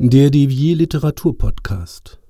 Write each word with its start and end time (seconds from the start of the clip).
Der 0.00 0.30
Devier 0.30 0.76
Literatur 0.76 1.36
Podcast. 1.36 2.20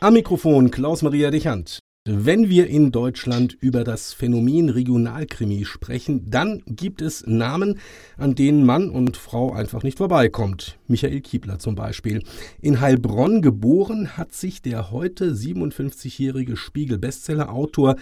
Am 0.00 0.14
Mikrofon 0.14 0.70
Klaus-Maria 0.70 1.30
Dichand. 1.30 1.78
Wenn 2.08 2.48
wir 2.48 2.66
in 2.66 2.92
Deutschland 2.92 3.52
über 3.60 3.84
das 3.84 4.14
Phänomen 4.14 4.70
Regionalkrimi 4.70 5.66
sprechen, 5.66 6.30
dann 6.30 6.62
gibt 6.64 7.02
es 7.02 7.26
Namen, 7.26 7.78
an 8.16 8.34
denen 8.34 8.64
Mann 8.64 8.88
und 8.88 9.18
Frau 9.18 9.52
einfach 9.52 9.82
nicht 9.82 9.98
vorbeikommt. 9.98 10.78
Michael 10.86 11.20
Kiebler 11.20 11.58
zum 11.58 11.74
Beispiel. 11.74 12.22
In 12.62 12.80
Heilbronn 12.80 13.42
geboren 13.42 14.16
hat 14.16 14.32
sich 14.32 14.62
der 14.62 14.90
heute 14.90 15.32
57-jährige 15.32 16.56
Spiegel-Bestseller-Autor 16.56 17.96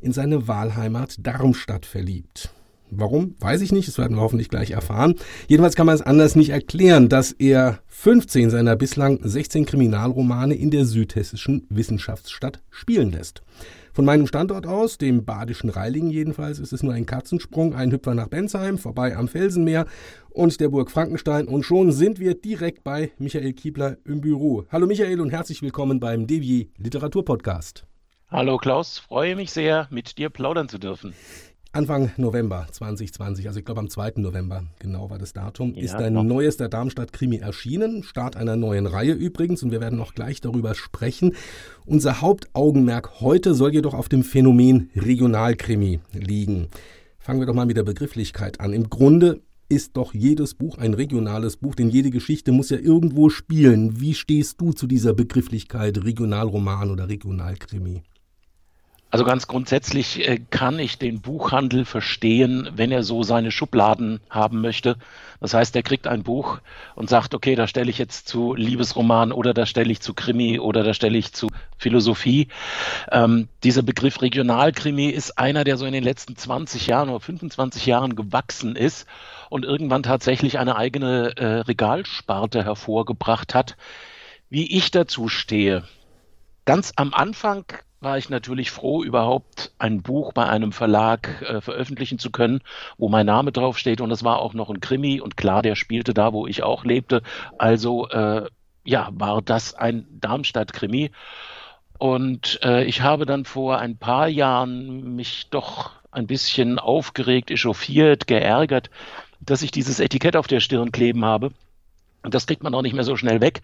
in 0.00 0.12
seine 0.12 0.48
Wahlheimat 0.48 1.14
Darmstadt 1.24 1.86
verliebt. 1.86 2.52
Warum? 2.90 3.34
Weiß 3.40 3.60
ich 3.60 3.72
nicht, 3.72 3.88
das 3.88 3.98
werden 3.98 4.16
wir 4.16 4.22
hoffentlich 4.22 4.48
gleich 4.48 4.70
erfahren. 4.70 5.14
Jedenfalls 5.46 5.76
kann 5.76 5.86
man 5.86 5.94
es 5.94 6.02
anders 6.02 6.36
nicht 6.36 6.50
erklären, 6.50 7.08
dass 7.08 7.32
er 7.32 7.80
15 7.88 8.50
seiner 8.50 8.76
bislang 8.76 9.20
16 9.22 9.66
Kriminalromane 9.66 10.54
in 10.54 10.70
der 10.70 10.84
südhessischen 10.84 11.66
Wissenschaftsstadt 11.68 12.62
spielen 12.70 13.12
lässt. 13.12 13.42
Von 13.92 14.04
meinem 14.04 14.28
Standort 14.28 14.66
aus, 14.66 14.96
dem 14.96 15.24
badischen 15.24 15.70
Reilingen 15.70 16.10
jedenfalls, 16.10 16.60
ist 16.60 16.72
es 16.72 16.84
nur 16.84 16.94
ein 16.94 17.04
Katzensprung, 17.04 17.74
ein 17.74 17.90
Hüpfer 17.90 18.14
nach 18.14 18.28
Bensheim, 18.28 18.78
vorbei 18.78 19.16
am 19.16 19.26
Felsenmeer 19.26 19.86
und 20.30 20.60
der 20.60 20.68
Burg 20.68 20.90
Frankenstein 20.90 21.48
und 21.48 21.64
schon 21.64 21.90
sind 21.90 22.20
wir 22.20 22.34
direkt 22.34 22.84
bei 22.84 23.10
Michael 23.18 23.52
Kiebler 23.54 23.96
im 24.04 24.20
Büro. 24.20 24.64
Hallo 24.70 24.86
Michael 24.86 25.20
und 25.20 25.30
herzlich 25.30 25.62
willkommen 25.62 25.98
beim 25.98 26.28
Devier 26.28 26.66
Literaturpodcast. 26.76 27.86
Hallo 28.30 28.58
Klaus, 28.58 28.98
freue 28.98 29.34
mich 29.34 29.50
sehr, 29.50 29.88
mit 29.90 30.18
dir 30.18 30.30
plaudern 30.30 30.68
zu 30.68 30.78
dürfen. 30.78 31.14
Anfang 31.72 32.10
November 32.16 32.66
2020, 32.72 33.46
also 33.46 33.58
ich 33.58 33.64
glaube 33.64 33.80
am 33.80 33.90
2. 33.90 34.14
November, 34.16 34.64
genau 34.78 35.10
war 35.10 35.18
das 35.18 35.34
Datum, 35.34 35.74
ja, 35.74 35.82
ist 35.82 35.94
ein 35.94 36.14
noch. 36.14 36.24
neuester 36.24 36.68
Darmstadt-Krimi 36.68 37.36
erschienen. 37.36 38.02
Start 38.02 38.36
einer 38.36 38.56
neuen 38.56 38.86
Reihe 38.86 39.12
übrigens 39.12 39.62
und 39.62 39.70
wir 39.70 39.80
werden 39.80 39.98
noch 39.98 40.14
gleich 40.14 40.40
darüber 40.40 40.74
sprechen. 40.74 41.36
Unser 41.84 42.22
Hauptaugenmerk 42.22 43.20
heute 43.20 43.54
soll 43.54 43.74
jedoch 43.74 43.92
auf 43.92 44.08
dem 44.08 44.24
Phänomen 44.24 44.90
Regionalkrimi 44.96 46.00
liegen. 46.14 46.68
Fangen 47.18 47.40
wir 47.40 47.46
doch 47.46 47.54
mal 47.54 47.66
mit 47.66 47.76
der 47.76 47.84
Begrifflichkeit 47.84 48.60
an. 48.60 48.72
Im 48.72 48.88
Grunde 48.88 49.42
ist 49.68 49.98
doch 49.98 50.14
jedes 50.14 50.54
Buch 50.54 50.78
ein 50.78 50.94
regionales 50.94 51.58
Buch, 51.58 51.74
denn 51.74 51.90
jede 51.90 52.08
Geschichte 52.08 52.52
muss 52.52 52.70
ja 52.70 52.78
irgendwo 52.78 53.28
spielen. 53.28 54.00
Wie 54.00 54.14
stehst 54.14 54.58
du 54.62 54.72
zu 54.72 54.86
dieser 54.86 55.12
Begrifflichkeit 55.12 56.02
Regionalroman 56.02 56.90
oder 56.90 57.10
Regionalkrimi? 57.10 58.02
Also 59.10 59.24
ganz 59.24 59.46
grundsätzlich 59.46 60.28
äh, 60.28 60.38
kann 60.50 60.78
ich 60.78 60.98
den 60.98 61.22
Buchhandel 61.22 61.86
verstehen, 61.86 62.68
wenn 62.74 62.92
er 62.92 63.02
so 63.02 63.22
seine 63.22 63.50
Schubladen 63.50 64.20
haben 64.28 64.60
möchte. 64.60 64.96
Das 65.40 65.54
heißt, 65.54 65.74
er 65.76 65.82
kriegt 65.82 66.06
ein 66.06 66.24
Buch 66.24 66.58
und 66.94 67.08
sagt, 67.08 67.34
okay, 67.34 67.54
da 67.54 67.66
stelle 67.66 67.90
ich 67.90 67.96
jetzt 67.96 68.28
zu 68.28 68.54
Liebesroman 68.54 69.32
oder 69.32 69.54
da 69.54 69.64
stelle 69.64 69.90
ich 69.90 70.00
zu 70.00 70.12
Krimi 70.12 70.58
oder 70.58 70.82
da 70.82 70.92
stelle 70.92 71.16
ich 71.16 71.32
zu 71.32 71.48
Philosophie. 71.78 72.48
Ähm, 73.10 73.48
dieser 73.64 73.82
Begriff 73.82 74.20
Regionalkrimi 74.20 75.06
ist 75.06 75.38
einer, 75.38 75.64
der 75.64 75.78
so 75.78 75.86
in 75.86 75.94
den 75.94 76.04
letzten 76.04 76.36
20 76.36 76.86
Jahren 76.86 77.08
oder 77.08 77.20
25 77.20 77.86
Jahren 77.86 78.14
gewachsen 78.14 78.76
ist 78.76 79.06
und 79.48 79.64
irgendwann 79.64 80.02
tatsächlich 80.02 80.58
eine 80.58 80.76
eigene 80.76 81.34
äh, 81.36 81.60
Regalsparte 81.60 82.62
hervorgebracht 82.62 83.54
hat. 83.54 83.78
Wie 84.50 84.76
ich 84.76 84.90
dazu 84.90 85.28
stehe, 85.28 85.84
ganz 86.66 86.92
am 86.96 87.14
Anfang 87.14 87.64
war 88.00 88.18
ich 88.18 88.28
natürlich 88.28 88.70
froh, 88.70 89.02
überhaupt 89.02 89.72
ein 89.78 90.02
Buch 90.02 90.32
bei 90.32 90.46
einem 90.46 90.72
Verlag 90.72 91.42
äh, 91.42 91.60
veröffentlichen 91.60 92.18
zu 92.18 92.30
können, 92.30 92.60
wo 92.96 93.08
mein 93.08 93.26
Name 93.26 93.52
draufsteht. 93.52 94.00
Und 94.00 94.10
es 94.10 94.22
war 94.24 94.38
auch 94.38 94.54
noch 94.54 94.70
ein 94.70 94.80
Krimi. 94.80 95.20
Und 95.20 95.36
klar, 95.36 95.62
der 95.62 95.74
spielte 95.74 96.14
da, 96.14 96.32
wo 96.32 96.46
ich 96.46 96.62
auch 96.62 96.84
lebte. 96.84 97.22
Also 97.58 98.08
äh, 98.08 98.48
ja, 98.84 99.10
war 99.12 99.42
das 99.42 99.74
ein 99.74 100.06
Darmstadt-Krimi. 100.20 101.10
Und 101.98 102.60
äh, 102.62 102.84
ich 102.84 103.02
habe 103.02 103.26
dann 103.26 103.44
vor 103.44 103.78
ein 103.78 103.98
paar 103.98 104.28
Jahren 104.28 105.16
mich 105.16 105.50
doch 105.50 105.90
ein 106.12 106.26
bisschen 106.26 106.78
aufgeregt, 106.78 107.50
echauffiert, 107.50 108.26
geärgert, 108.28 108.90
dass 109.40 109.62
ich 109.62 109.72
dieses 109.72 109.98
Etikett 109.98 110.36
auf 110.36 110.46
der 110.46 110.60
Stirn 110.60 110.92
kleben 110.92 111.24
habe. 111.24 111.50
Und 112.22 112.34
das 112.34 112.46
kriegt 112.46 112.62
man 112.62 112.74
auch 112.74 112.82
nicht 112.82 112.94
mehr 112.94 113.04
so 113.04 113.16
schnell 113.16 113.40
weg. 113.40 113.62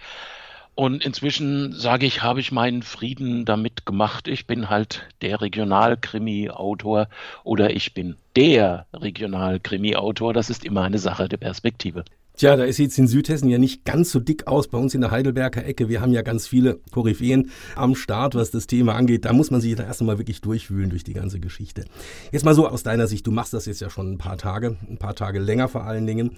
Und 0.76 1.04
inzwischen 1.04 1.72
sage 1.72 2.04
ich, 2.06 2.22
habe 2.22 2.40
ich 2.40 2.50
meinen 2.50 2.82
Frieden 2.82 3.44
damit 3.44 3.86
gemacht. 3.86 4.26
Ich 4.26 4.46
bin 4.46 4.70
halt 4.70 5.08
der 5.22 5.40
Regionalkrimi-Autor 5.40 7.08
oder 7.44 7.70
ich 7.74 7.94
bin 7.94 8.16
der 8.34 8.86
Regionalkrimi-Autor. 8.92 10.32
Das 10.32 10.50
ist 10.50 10.64
immer 10.64 10.82
eine 10.82 10.98
Sache 10.98 11.28
der 11.28 11.36
Perspektive. 11.36 12.04
Tja, 12.36 12.56
da 12.56 12.64
ist 12.64 12.78
jetzt 12.78 12.98
in 12.98 13.06
Südhessen 13.06 13.48
ja 13.48 13.58
nicht 13.58 13.84
ganz 13.84 14.10
so 14.10 14.18
dick 14.18 14.48
aus. 14.48 14.66
Bei 14.66 14.76
uns 14.76 14.92
in 14.92 15.02
der 15.02 15.12
Heidelberger 15.12 15.64
Ecke, 15.64 15.88
wir 15.88 16.00
haben 16.00 16.12
ja 16.12 16.22
ganz 16.22 16.48
viele 16.48 16.80
Koryphäen 16.90 17.52
am 17.76 17.94
Start, 17.94 18.34
was 18.34 18.50
das 18.50 18.66
Thema 18.66 18.96
angeht. 18.96 19.24
Da 19.24 19.32
muss 19.32 19.52
man 19.52 19.60
sich 19.60 19.76
da 19.76 19.84
erst 19.84 20.00
einmal 20.00 20.18
wirklich 20.18 20.40
durchwühlen 20.40 20.90
durch 20.90 21.04
die 21.04 21.12
ganze 21.12 21.38
Geschichte. 21.38 21.84
Jetzt 22.32 22.44
mal 22.44 22.56
so 22.56 22.66
aus 22.66 22.82
deiner 22.82 23.06
Sicht, 23.06 23.24
du 23.28 23.30
machst 23.30 23.52
das 23.52 23.66
jetzt 23.66 23.80
ja 23.80 23.88
schon 23.88 24.14
ein 24.14 24.18
paar 24.18 24.36
Tage, 24.36 24.76
ein 24.90 24.98
paar 24.98 25.14
Tage 25.14 25.38
länger 25.38 25.68
vor 25.68 25.84
allen 25.84 26.08
Dingen. 26.08 26.32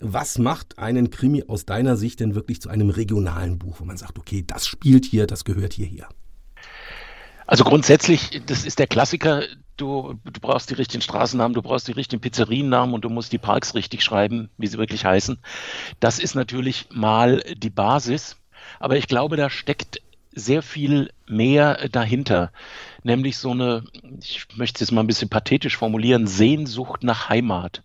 Was 0.00 0.38
macht 0.38 0.78
einen 0.78 1.10
Krimi 1.10 1.44
aus 1.46 1.66
deiner 1.66 1.98
Sicht 1.98 2.20
denn 2.20 2.34
wirklich 2.34 2.62
zu 2.62 2.70
einem 2.70 2.88
regionalen 2.88 3.58
Buch, 3.58 3.76
wo 3.78 3.84
man 3.84 3.98
sagt, 3.98 4.18
okay, 4.18 4.42
das 4.46 4.66
spielt 4.66 5.04
hier, 5.04 5.26
das 5.26 5.44
gehört 5.44 5.74
hierher? 5.74 6.08
Also 7.52 7.64
grundsätzlich, 7.64 8.40
das 8.46 8.64
ist 8.64 8.78
der 8.78 8.86
Klassiker, 8.86 9.42
du, 9.76 10.14
du 10.24 10.40
brauchst 10.40 10.70
die 10.70 10.74
richtigen 10.74 11.02
Straßennamen, 11.02 11.52
du 11.52 11.60
brauchst 11.60 11.86
die 11.86 11.92
richtigen 11.92 12.22
Pizzeriennamen 12.22 12.94
und 12.94 13.04
du 13.04 13.10
musst 13.10 13.30
die 13.30 13.36
Parks 13.36 13.74
richtig 13.74 14.02
schreiben, 14.02 14.48
wie 14.56 14.68
sie 14.68 14.78
wirklich 14.78 15.04
heißen. 15.04 15.36
Das 16.00 16.18
ist 16.18 16.34
natürlich 16.34 16.86
mal 16.92 17.42
die 17.54 17.68
Basis, 17.68 18.38
aber 18.80 18.96
ich 18.96 19.06
glaube, 19.06 19.36
da 19.36 19.50
steckt 19.50 20.00
sehr 20.34 20.62
viel 20.62 21.10
mehr 21.28 21.90
dahinter 21.90 22.52
nämlich 23.02 23.38
so 23.38 23.50
eine, 23.50 23.84
ich 24.20 24.46
möchte 24.56 24.76
es 24.76 24.80
jetzt 24.80 24.92
mal 24.92 25.02
ein 25.02 25.06
bisschen 25.06 25.28
pathetisch 25.28 25.76
formulieren, 25.76 26.26
Sehnsucht 26.26 27.02
nach 27.02 27.28
Heimat, 27.28 27.82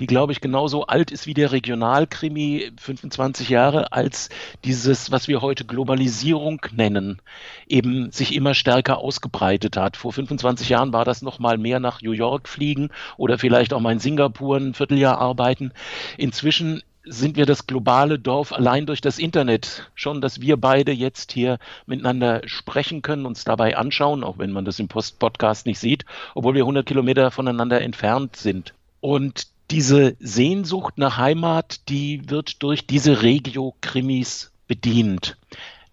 die, 0.00 0.06
glaube 0.06 0.32
ich, 0.32 0.40
genauso 0.40 0.86
alt 0.86 1.10
ist 1.10 1.26
wie 1.26 1.34
der 1.34 1.52
Regionalkrimi, 1.52 2.72
25 2.78 3.48
Jahre, 3.48 3.92
als 3.92 4.28
dieses, 4.64 5.10
was 5.10 5.28
wir 5.28 5.40
heute 5.42 5.64
Globalisierung 5.64 6.60
nennen, 6.72 7.20
eben 7.66 8.10
sich 8.12 8.34
immer 8.34 8.54
stärker 8.54 8.98
ausgebreitet 8.98 9.76
hat. 9.76 9.96
Vor 9.96 10.12
25 10.12 10.68
Jahren 10.68 10.92
war 10.92 11.04
das 11.04 11.22
noch 11.22 11.38
mal 11.38 11.58
mehr 11.58 11.80
nach 11.80 12.02
New 12.02 12.12
York 12.12 12.48
fliegen 12.48 12.90
oder 13.16 13.38
vielleicht 13.38 13.72
auch 13.72 13.80
mal 13.80 13.92
in 13.92 13.98
Singapur 13.98 14.56
ein 14.56 14.74
Vierteljahr 14.74 15.18
arbeiten. 15.18 15.72
Inzwischen 16.16 16.82
sind 17.04 17.36
wir 17.36 17.46
das 17.46 17.66
globale 17.66 18.18
Dorf 18.18 18.52
allein 18.52 18.86
durch 18.86 19.00
das 19.00 19.18
Internet. 19.18 19.90
Schon, 19.94 20.20
dass 20.20 20.40
wir 20.40 20.56
beide 20.56 20.92
jetzt 20.92 21.32
hier 21.32 21.58
miteinander 21.86 22.42
sprechen 22.46 23.02
können, 23.02 23.26
uns 23.26 23.44
dabei 23.44 23.76
anschauen, 23.76 24.22
auch 24.24 24.38
wenn 24.38 24.52
man 24.52 24.64
das 24.64 24.78
im 24.78 24.88
Post 24.88 25.18
Podcast 25.18 25.66
nicht 25.66 25.78
sieht, 25.78 26.04
obwohl 26.34 26.54
wir 26.54 26.62
100 26.62 26.86
Kilometer 26.86 27.30
voneinander 27.30 27.80
entfernt 27.80 28.36
sind. 28.36 28.74
Und 29.00 29.48
diese 29.70 30.16
Sehnsucht 30.20 30.98
nach 30.98 31.16
Heimat, 31.16 31.88
die 31.88 32.28
wird 32.28 32.62
durch 32.62 32.86
diese 32.86 33.22
Regio-Krimis 33.22 34.52
bedient. 34.68 35.36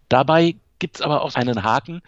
Dabei 0.09 0.55
gibt 0.79 0.97
es 0.97 1.01
aber 1.01 1.21
auch 1.21 1.35
einen 1.35 1.63
Haken 1.63 2.01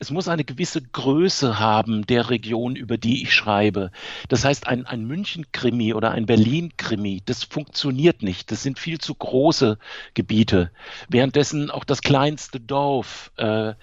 es 0.00 0.10
muss 0.10 0.28
eine 0.28 0.44
gewisse 0.44 0.80
Größe 0.80 1.58
haben 1.58 2.06
der 2.06 2.30
Region, 2.30 2.76
über 2.76 2.98
die 2.98 3.22
ich 3.22 3.34
schreibe. 3.34 3.90
Das 4.28 4.44
heißt, 4.44 4.66
ein, 4.68 4.86
ein 4.86 5.04
München-Krimi 5.04 5.92
oder 5.92 6.12
ein 6.12 6.26
Berlin-Krimi, 6.26 7.22
das 7.26 7.42
funktioniert 7.42 8.22
nicht. 8.22 8.52
Das 8.52 8.62
sind 8.62 8.78
viel 8.78 8.98
zu 8.98 9.14
große 9.14 9.78
Gebiete. 10.14 10.70
Währenddessen 11.08 11.70
auch 11.70 11.84
das 11.84 12.00
kleinste 12.00 12.60
Dorf 12.60 13.32
äh, 13.36 13.74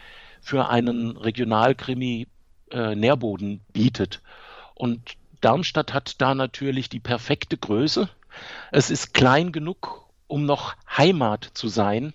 für 0.41 0.69
einen 0.69 1.17
Regionalkrimi 1.17 2.27
äh, 2.71 2.95
Nährboden 2.95 3.61
bietet. 3.73 4.21
Und 4.73 5.17
Darmstadt 5.41 5.93
hat 5.93 6.21
da 6.21 6.33
natürlich 6.33 6.87
die 6.87 7.01
perfekte 7.01 7.57
Größe. 7.57 8.09
Es 8.71 8.89
ist 8.89 9.13
klein 9.13 9.51
genug, 9.51 10.05
um 10.27 10.45
noch 10.45 10.75
Heimat 10.97 11.43
zu 11.53 11.67
sein 11.67 12.13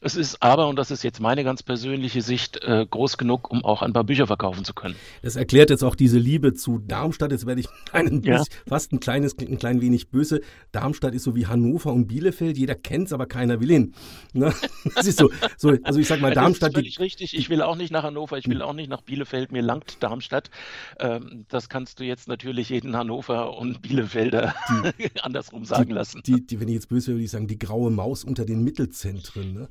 es 0.00 0.14
ist 0.14 0.42
aber, 0.42 0.68
und 0.68 0.76
das 0.76 0.92
ist 0.92 1.02
jetzt 1.02 1.18
meine 1.18 1.42
ganz 1.42 1.64
persönliche 1.64 2.22
Sicht, 2.22 2.62
äh, 2.62 2.86
groß 2.88 3.18
genug, 3.18 3.50
um 3.50 3.64
auch 3.64 3.82
ein 3.82 3.92
paar 3.92 4.04
Bücher 4.04 4.28
verkaufen 4.28 4.64
zu 4.64 4.72
können. 4.72 4.94
Das 5.22 5.34
erklärt 5.34 5.70
jetzt 5.70 5.82
auch 5.82 5.96
diese 5.96 6.18
Liebe 6.18 6.54
zu 6.54 6.78
Darmstadt. 6.78 7.32
Jetzt 7.32 7.46
werde 7.46 7.62
ich 7.62 7.68
einen 7.92 8.22
ja. 8.22 8.44
fast 8.68 8.92
ein 8.92 9.00
kleines, 9.00 9.36
ein 9.38 9.58
klein 9.58 9.80
wenig 9.80 10.10
böse. 10.10 10.40
Darmstadt 10.70 11.14
ist 11.14 11.24
so 11.24 11.34
wie 11.34 11.46
Hannover 11.46 11.92
und 11.92 12.06
Bielefeld. 12.06 12.56
Jeder 12.56 12.76
kennt 12.76 13.08
es, 13.08 13.12
aber 13.12 13.26
keiner 13.26 13.60
will 13.60 13.70
hin. 13.70 13.94
Ne? 14.32 14.54
Das 14.94 15.06
ist 15.06 15.18
so, 15.18 15.30
so, 15.56 15.76
also 15.82 16.00
ich 16.00 16.06
sag 16.06 16.20
mal, 16.20 16.32
Darmstadt. 16.32 16.74
Das 16.74 16.82
ist 16.82 16.96
völlig 16.96 17.00
richtig. 17.00 17.36
Ich 17.36 17.50
will 17.50 17.62
auch 17.62 17.76
nicht 17.76 17.90
nach 17.90 18.04
Hannover, 18.04 18.38
ich 18.38 18.48
will 18.48 18.62
auch 18.62 18.72
nicht 18.72 18.88
nach 18.88 19.02
Bielefeld. 19.02 19.52
Mir 19.52 19.62
langt 19.62 20.02
Darmstadt. 20.02 20.50
Ähm, 20.98 21.44
das 21.48 21.68
kannst 21.68 22.00
du 22.00 22.04
jetzt 22.04 22.28
natürlich 22.28 22.68
jeden 22.70 22.96
Hannover 22.96 23.56
und 23.56 23.82
Bielefelder 23.82 24.54
die, 24.98 25.10
andersrum 25.22 25.64
sagen 25.64 25.88
die, 25.88 25.92
lassen. 25.92 26.22
Die, 26.24 26.46
die, 26.46 26.60
wenn 26.60 26.68
ich 26.68 26.74
jetzt 26.74 26.88
böse 26.88 27.08
wäre, 27.08 27.16
würde 27.16 27.24
ich 27.24 27.30
sagen, 27.30 27.48
die 27.48 27.58
graue 27.58 27.90
Maus 27.90 28.24
unter 28.24 28.44
den 28.44 28.62
Mittelzentren. 28.62 29.52
Ne? 29.52 29.68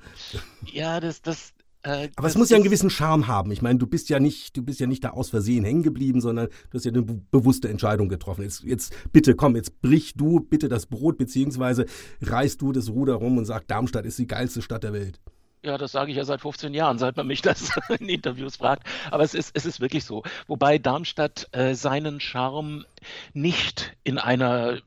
Ja, 0.71 0.99
das, 0.99 1.21
das, 1.21 1.53
Äh, 1.83 2.09
Aber 2.15 2.27
es 2.27 2.35
muss 2.35 2.49
ja 2.49 2.55
einen 2.57 2.63
gewissen 2.63 2.89
Charme 2.89 3.27
haben. 3.27 3.51
Ich 3.51 3.61
meine, 3.61 3.79
du 3.79 3.87
bist 3.87 4.09
ja 4.09 4.19
nicht, 4.19 4.57
du 4.57 4.63
bist 4.63 4.79
ja 4.79 4.87
nicht 4.87 5.03
da 5.03 5.11
aus 5.11 5.29
Versehen 5.29 5.63
hängen 5.63 5.83
geblieben, 5.83 6.19
sondern 6.21 6.47
du 6.69 6.77
hast 6.77 6.85
ja 6.85 6.91
eine 6.91 7.03
bewusste 7.03 7.69
Entscheidung 7.69 8.09
getroffen. 8.09 8.43
Jetzt, 8.43 8.63
jetzt 8.63 8.93
bitte 9.13 9.35
komm, 9.35 9.55
jetzt 9.55 9.81
brich 9.81 10.13
du 10.15 10.41
bitte 10.41 10.67
das 10.67 10.87
Brot, 10.87 11.17
beziehungsweise 11.17 11.85
reißt 12.21 12.61
du 12.61 12.71
das 12.71 12.89
Ruder 12.89 13.15
rum 13.15 13.37
und 13.37 13.45
sagst, 13.45 13.71
Darmstadt 13.71 14.05
ist 14.05 14.19
die 14.19 14.27
geilste 14.27 14.61
Stadt 14.61 14.83
der 14.83 14.93
Welt. 14.93 15.19
Ja, 15.63 15.77
das 15.77 15.91
sage 15.91 16.11
ich 16.11 16.17
ja 16.17 16.23
seit 16.23 16.41
15 16.41 16.73
Jahren, 16.73 16.97
seit 16.97 17.17
man 17.17 17.27
mich 17.27 17.41
das 17.41 17.71
in 17.99 18.09
Interviews 18.09 18.57
fragt. 18.57 18.87
Aber 19.11 19.23
es 19.23 19.33
ist, 19.33 19.51
es 19.53 19.65
ist 19.65 19.79
wirklich 19.79 20.05
so. 20.05 20.23
Wobei 20.47 20.77
Darmstadt 20.77 21.47
äh, 21.51 21.73
seinen 21.73 22.19
Charme 22.19 22.85
nicht 23.33 23.95
in 24.03 24.17
einer 24.17 24.79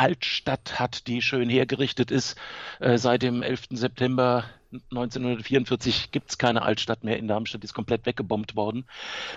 Altstadt 0.00 0.80
hat, 0.80 1.06
die 1.08 1.20
schön 1.20 1.50
hergerichtet 1.50 2.10
ist. 2.10 2.38
Äh, 2.78 2.96
seit 2.96 3.20
dem 3.20 3.42
11. 3.42 3.68
September 3.72 4.46
1944 4.72 6.10
gibt 6.10 6.30
es 6.30 6.38
keine 6.38 6.62
Altstadt 6.62 7.04
mehr 7.04 7.18
in 7.18 7.28
Darmstadt, 7.28 7.62
die 7.62 7.66
ist 7.66 7.74
komplett 7.74 8.06
weggebombt 8.06 8.56
worden. 8.56 8.86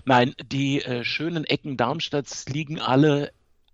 Nein, 0.05 0.33
die 0.41 0.81
äh, 0.81 1.03
schönen 1.03 1.43
Ecken 1.43 1.75
Darmstadts 1.75 2.47
liegen 2.47 2.79
alle 2.79 3.33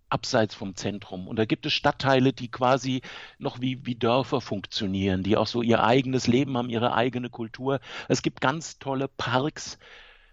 abseits 0.10 0.56
vom 0.56 0.76
Zentrum. 0.76 1.28
Und 1.28 1.38
da 1.38 1.46
gibt 1.46 1.68
es 1.68 1.74
Stadtteile, 1.74 2.34
die 2.34 2.50
quasi 2.50 3.02
noch 3.38 3.62
wie, 3.62 3.86
wie 3.86 3.94
Dörfer 3.94 4.42
funktionieren, 4.42 5.22
die 5.22 5.38
auch 5.38 5.46
so 5.46 5.62
ihr 5.62 5.84
eigenes 5.84 6.26
Leben 6.26 6.58
haben, 6.58 6.72
ihre 6.72 6.96
eigene 6.96 7.30
Kultur. 7.30 7.82
Es 8.08 8.24
gibt 8.24 8.42
ganz 8.42 8.80
tolle 8.80 9.08
Parks. 9.08 9.78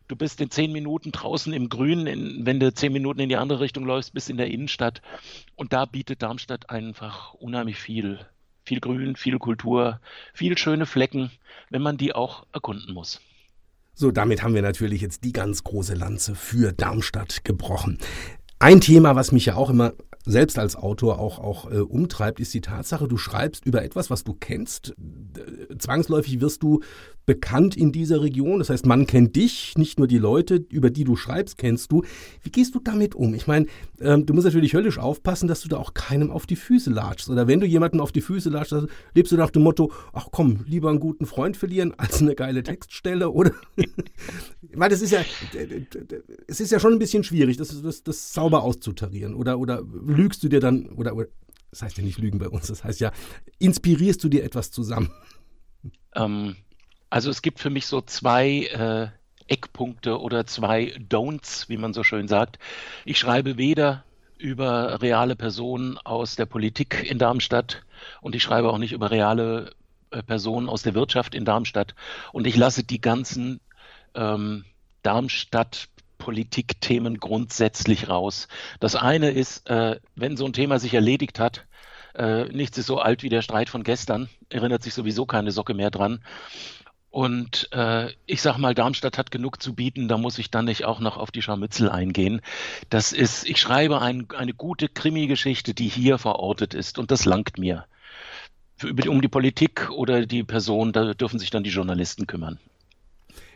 Du 0.08 0.16
bist 0.16 0.40
in 0.40 0.50
zehn 0.50 0.72
Minuten 0.72 1.12
draußen 1.12 1.52
im 1.52 1.68
Grün, 1.68 2.06
in, 2.06 2.46
wenn 2.46 2.60
du 2.60 2.72
zehn 2.72 2.92
Minuten 2.92 3.20
in 3.20 3.28
die 3.28 3.36
andere 3.36 3.60
Richtung 3.60 3.84
läufst, 3.84 4.14
bist 4.14 4.30
in 4.30 4.36
der 4.36 4.48
Innenstadt. 4.48 5.02
Und 5.56 5.72
da 5.72 5.84
bietet 5.84 6.22
Darmstadt 6.22 6.70
einfach 6.70 7.34
unheimlich 7.34 7.78
viel. 7.78 8.20
Viel 8.64 8.80
Grün, 8.80 9.16
viel 9.16 9.38
Kultur, 9.38 10.00
viel 10.34 10.58
schöne 10.58 10.86
Flecken, 10.86 11.30
wenn 11.70 11.82
man 11.82 11.96
die 11.96 12.14
auch 12.14 12.46
erkunden 12.52 12.94
muss. 12.94 13.20
So, 13.94 14.10
damit 14.10 14.42
haben 14.42 14.54
wir 14.54 14.62
natürlich 14.62 15.00
jetzt 15.00 15.24
die 15.24 15.32
ganz 15.32 15.64
große 15.64 15.94
Lanze 15.94 16.34
für 16.34 16.72
Darmstadt 16.72 17.44
gebrochen. 17.44 17.98
Ein 18.58 18.80
Thema, 18.80 19.16
was 19.16 19.32
mich 19.32 19.46
ja 19.46 19.54
auch 19.56 19.70
immer 19.70 19.92
selbst 20.24 20.58
als 20.58 20.76
Autor 20.76 21.18
auch, 21.18 21.38
auch 21.38 21.70
äh, 21.70 21.78
umtreibt, 21.78 22.40
ist 22.40 22.52
die 22.52 22.60
Tatsache, 22.60 23.06
du 23.06 23.16
schreibst 23.16 23.64
über 23.64 23.84
etwas, 23.84 24.10
was 24.10 24.24
du 24.24 24.34
kennst. 24.34 24.94
Zwangsläufig 25.78 26.40
wirst 26.40 26.62
du 26.62 26.82
bekannt 27.26 27.76
in 27.76 27.92
dieser 27.92 28.22
Region. 28.22 28.60
Das 28.60 28.70
heißt, 28.70 28.86
man 28.86 29.06
kennt 29.06 29.36
dich, 29.36 29.74
nicht 29.76 29.98
nur 29.98 30.06
die 30.06 30.18
Leute, 30.18 30.64
über 30.70 30.90
die 30.90 31.04
du 31.04 31.16
schreibst, 31.16 31.58
kennst 31.58 31.92
du. 31.92 32.04
Wie 32.42 32.50
gehst 32.50 32.74
du 32.74 32.80
damit 32.80 33.14
um? 33.14 33.34
Ich 33.34 33.46
meine, 33.46 33.66
ähm, 34.00 34.24
du 34.24 34.32
musst 34.32 34.44
natürlich 34.44 34.74
höllisch 34.74 34.98
aufpassen, 34.98 35.48
dass 35.48 35.60
du 35.60 35.68
da 35.68 35.76
auch 35.76 35.92
keinem 35.92 36.30
auf 36.30 36.46
die 36.46 36.56
Füße 36.56 36.90
latschst. 36.90 37.28
Oder 37.28 37.48
wenn 37.48 37.60
du 37.60 37.66
jemanden 37.66 38.00
auf 38.00 38.12
die 38.12 38.20
Füße 38.20 38.48
latschst, 38.48 38.86
lebst 39.14 39.32
du 39.32 39.36
nach 39.36 39.50
dem 39.50 39.62
Motto, 39.62 39.92
ach 40.12 40.28
komm, 40.30 40.64
lieber 40.66 40.88
einen 40.88 41.00
guten 41.00 41.26
Freund 41.26 41.56
verlieren 41.56 41.92
als 41.98 42.22
eine 42.22 42.34
geile 42.34 42.62
Textstelle, 42.62 43.30
oder? 43.30 43.52
meine, 44.76 44.94
das 44.94 45.02
ist 45.02 45.10
ja, 45.10 45.20
es 46.46 46.60
ist 46.60 46.70
ja 46.70 46.78
schon 46.78 46.92
ein 46.92 46.98
bisschen 46.98 47.24
schwierig, 47.24 47.56
das, 47.56 47.82
das, 47.82 48.02
das 48.02 48.32
sauber 48.32 48.62
auszutarieren. 48.62 49.34
Oder, 49.34 49.58
oder 49.58 49.82
lügst 49.82 50.42
du 50.42 50.48
dir 50.48 50.60
dann, 50.60 50.86
oder, 50.90 51.14
oder 51.16 51.26
das 51.70 51.82
heißt 51.82 51.98
ja 51.98 52.04
nicht 52.04 52.18
lügen 52.18 52.38
bei 52.38 52.48
uns, 52.48 52.68
das 52.68 52.84
heißt 52.84 53.00
ja, 53.00 53.12
inspirierst 53.58 54.22
du 54.22 54.28
dir 54.28 54.44
etwas 54.44 54.70
zusammen? 54.70 55.10
Ähm, 56.14 56.56
also 57.10 57.30
es 57.30 57.42
gibt 57.42 57.60
für 57.60 57.70
mich 57.70 57.86
so 57.86 58.00
zwei 58.00 58.66
äh, 58.66 59.08
Eckpunkte 59.48 60.20
oder 60.20 60.46
zwei 60.46 60.94
Don'ts, 60.98 61.68
wie 61.68 61.76
man 61.76 61.92
so 61.92 62.02
schön 62.02 62.28
sagt. 62.28 62.58
Ich 63.04 63.18
schreibe 63.18 63.58
weder 63.58 64.04
über 64.38 65.00
reale 65.00 65.36
Personen 65.36 65.98
aus 65.98 66.36
der 66.36 66.46
Politik 66.46 67.08
in 67.08 67.18
Darmstadt 67.18 67.84
und 68.20 68.34
ich 68.34 68.42
schreibe 68.42 68.70
auch 68.70 68.78
nicht 68.78 68.92
über 68.92 69.10
reale 69.10 69.72
äh, 70.10 70.22
Personen 70.22 70.68
aus 70.68 70.82
der 70.82 70.94
Wirtschaft 70.94 71.34
in 71.34 71.44
Darmstadt 71.44 71.94
und 72.32 72.46
ich 72.46 72.56
lasse 72.56 72.84
die 72.84 73.00
ganzen 73.00 73.60
ähm, 74.14 74.64
Darmstadt 75.02 75.88
Politikthemen 76.18 77.18
grundsätzlich 77.18 78.08
raus. 78.08 78.48
Das 78.80 78.96
eine 78.96 79.30
ist, 79.30 79.68
äh, 79.70 80.00
wenn 80.14 80.36
so 80.36 80.44
ein 80.46 80.52
Thema 80.52 80.78
sich 80.78 80.94
erledigt 80.94 81.38
hat, 81.38 81.66
äh, 82.14 82.44
nichts 82.46 82.78
ist 82.78 82.86
so 82.86 82.98
alt 82.98 83.22
wie 83.22 83.28
der 83.28 83.42
Streit 83.42 83.68
von 83.68 83.84
gestern, 83.84 84.28
erinnert 84.48 84.82
sich 84.82 84.94
sowieso 84.94 85.26
keine 85.26 85.52
Socke 85.52 85.74
mehr 85.74 85.90
dran. 85.90 86.20
Und 87.16 87.70
äh, 87.72 88.10
ich 88.26 88.42
sag 88.42 88.58
mal, 88.58 88.74
Darmstadt 88.74 89.16
hat 89.16 89.30
genug 89.30 89.62
zu 89.62 89.74
bieten, 89.74 90.06
da 90.06 90.18
muss 90.18 90.38
ich 90.38 90.50
dann 90.50 90.66
nicht 90.66 90.84
auch 90.84 91.00
noch 91.00 91.16
auf 91.16 91.30
die 91.30 91.40
Scharmützel 91.40 91.88
eingehen. 91.88 92.42
Das 92.90 93.12
ist, 93.12 93.48
ich 93.48 93.58
schreibe 93.58 94.02
ein, 94.02 94.28
eine 94.36 94.52
gute 94.52 94.90
Krimi-Geschichte, 94.90 95.72
die 95.72 95.88
hier 95.88 96.18
verortet 96.18 96.74
ist 96.74 96.98
und 96.98 97.10
das 97.10 97.24
langt 97.24 97.56
mir. 97.56 97.86
Für, 98.76 98.92
um 99.08 99.22
die 99.22 99.28
Politik 99.28 99.88
oder 99.92 100.26
die 100.26 100.44
Person, 100.44 100.92
da 100.92 101.14
dürfen 101.14 101.38
sich 101.38 101.48
dann 101.48 101.64
die 101.64 101.70
Journalisten 101.70 102.26
kümmern. 102.26 102.58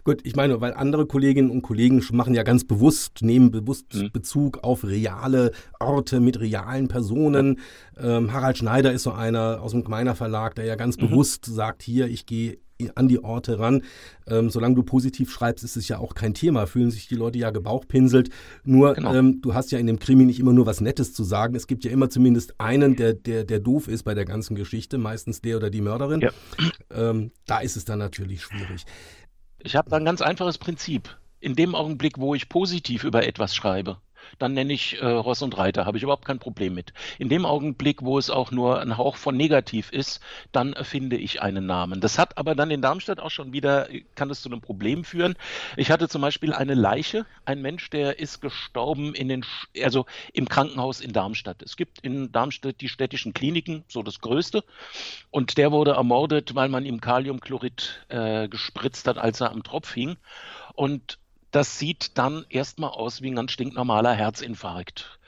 Gut, 0.04 0.20
ich 0.24 0.36
meine, 0.36 0.60
weil 0.60 0.74
andere 0.74 1.06
Kolleginnen 1.06 1.50
und 1.50 1.62
Kollegen 1.62 2.04
machen 2.12 2.34
ja 2.34 2.42
ganz 2.42 2.64
bewusst, 2.64 3.22
nehmen 3.22 3.50
bewusst 3.50 3.94
mhm. 3.94 4.10
Bezug 4.12 4.58
auf 4.62 4.84
reale 4.84 5.52
Orte 5.78 6.20
mit 6.20 6.40
realen 6.40 6.88
Personen. 6.88 7.58
Ähm, 7.98 8.32
Harald 8.32 8.58
Schneider 8.58 8.92
ist 8.92 9.02
so 9.02 9.12
einer 9.12 9.60
aus 9.62 9.72
dem 9.72 9.84
Gemeiner 9.84 10.14
Verlag, 10.14 10.54
der 10.54 10.64
ja 10.64 10.76
ganz 10.76 10.96
mhm. 10.96 11.08
bewusst 11.08 11.46
sagt, 11.46 11.82
hier, 11.82 12.06
ich 12.06 12.26
gehe 12.26 12.58
an 12.94 13.08
die 13.08 13.22
Orte 13.22 13.58
ran. 13.58 13.82
Ähm, 14.26 14.50
solange 14.50 14.74
du 14.74 14.82
positiv 14.82 15.30
schreibst, 15.30 15.64
ist 15.64 15.76
es 15.76 15.88
ja 15.88 15.98
auch 15.98 16.14
kein 16.14 16.34
Thema. 16.34 16.66
Fühlen 16.66 16.90
sich 16.90 17.08
die 17.08 17.14
Leute 17.14 17.38
ja 17.38 17.50
gebauchpinselt. 17.50 18.30
Nur, 18.64 18.94
genau. 18.94 19.14
ähm, 19.14 19.40
du 19.40 19.54
hast 19.54 19.72
ja 19.72 19.78
in 19.78 19.86
dem 19.86 19.98
Krimi 19.98 20.24
nicht 20.24 20.40
immer 20.40 20.52
nur 20.52 20.66
was 20.66 20.80
Nettes 20.80 21.12
zu 21.12 21.24
sagen. 21.24 21.54
Es 21.54 21.66
gibt 21.66 21.84
ja 21.84 21.90
immer 21.90 22.10
zumindest 22.10 22.54
einen, 22.58 22.96
der, 22.96 23.14
der, 23.14 23.44
der 23.44 23.60
doof 23.60 23.88
ist 23.88 24.04
bei 24.04 24.14
der 24.14 24.24
ganzen 24.24 24.54
Geschichte, 24.54 24.98
meistens 24.98 25.40
der 25.40 25.56
oder 25.56 25.70
die 25.70 25.80
Mörderin. 25.80 26.20
Ja. 26.20 26.30
Ähm, 26.90 27.32
da 27.46 27.58
ist 27.58 27.76
es 27.76 27.84
dann 27.84 27.98
natürlich 27.98 28.42
schwierig. 28.42 28.84
Ich 29.62 29.76
habe 29.76 29.90
da 29.90 29.96
ein 29.96 30.04
ganz 30.04 30.22
einfaches 30.22 30.58
Prinzip. 30.58 31.16
In 31.38 31.54
dem 31.54 31.74
Augenblick, 31.74 32.18
wo 32.18 32.34
ich 32.34 32.48
positiv 32.48 33.04
über 33.04 33.26
etwas 33.26 33.54
schreibe, 33.54 33.98
dann 34.38 34.54
nenne 34.54 34.72
ich 34.72 35.00
äh, 35.00 35.06
Ross 35.06 35.42
und 35.42 35.56
Reiter, 35.56 35.86
habe 35.86 35.96
ich 35.96 36.02
überhaupt 36.02 36.24
kein 36.24 36.38
Problem 36.38 36.74
mit. 36.74 36.92
In 37.18 37.28
dem 37.28 37.46
Augenblick, 37.46 38.02
wo 38.02 38.18
es 38.18 38.30
auch 38.30 38.50
nur 38.50 38.80
ein 38.80 38.96
Hauch 38.96 39.16
von 39.16 39.36
negativ 39.36 39.90
ist, 39.92 40.20
dann 40.52 40.72
erfinde 40.72 41.16
ich 41.16 41.42
einen 41.42 41.66
Namen. 41.66 42.00
Das 42.00 42.18
hat 42.18 42.38
aber 42.38 42.54
dann 42.54 42.70
in 42.70 42.82
Darmstadt 42.82 43.20
auch 43.20 43.30
schon 43.30 43.52
wieder, 43.52 43.88
kann 44.14 44.28
das 44.28 44.42
zu 44.42 44.48
einem 44.48 44.60
Problem 44.60 45.04
führen. 45.04 45.36
Ich 45.76 45.90
hatte 45.90 46.08
zum 46.08 46.22
Beispiel 46.22 46.52
eine 46.52 46.74
Leiche, 46.74 47.26
ein 47.44 47.62
Mensch, 47.62 47.90
der 47.90 48.18
ist 48.18 48.40
gestorben 48.40 49.14
in 49.14 49.28
den, 49.28 49.44
also 49.82 50.06
im 50.32 50.48
Krankenhaus 50.48 51.00
in 51.00 51.12
Darmstadt. 51.12 51.62
Es 51.62 51.76
gibt 51.76 52.00
in 52.00 52.32
Darmstadt 52.32 52.80
die 52.80 52.88
städtischen 52.88 53.34
Kliniken, 53.34 53.84
so 53.88 54.02
das 54.02 54.20
größte, 54.20 54.64
und 55.30 55.58
der 55.58 55.72
wurde 55.72 55.92
ermordet, 55.92 56.54
weil 56.54 56.68
man 56.68 56.84
ihm 56.84 57.00
Kaliumchlorid 57.00 58.06
äh, 58.08 58.48
gespritzt 58.48 59.06
hat, 59.06 59.18
als 59.18 59.40
er 59.40 59.50
am 59.50 59.62
Tropf 59.62 59.92
hing. 59.94 60.16
Und 60.74 61.19
das 61.50 61.78
sieht 61.78 62.18
dann 62.18 62.44
erstmal 62.48 62.90
aus 62.90 63.22
wie 63.22 63.30
ein 63.30 63.36
ganz 63.36 63.52
stinknormaler 63.52 64.12
Herzinfarkt. 64.12 65.18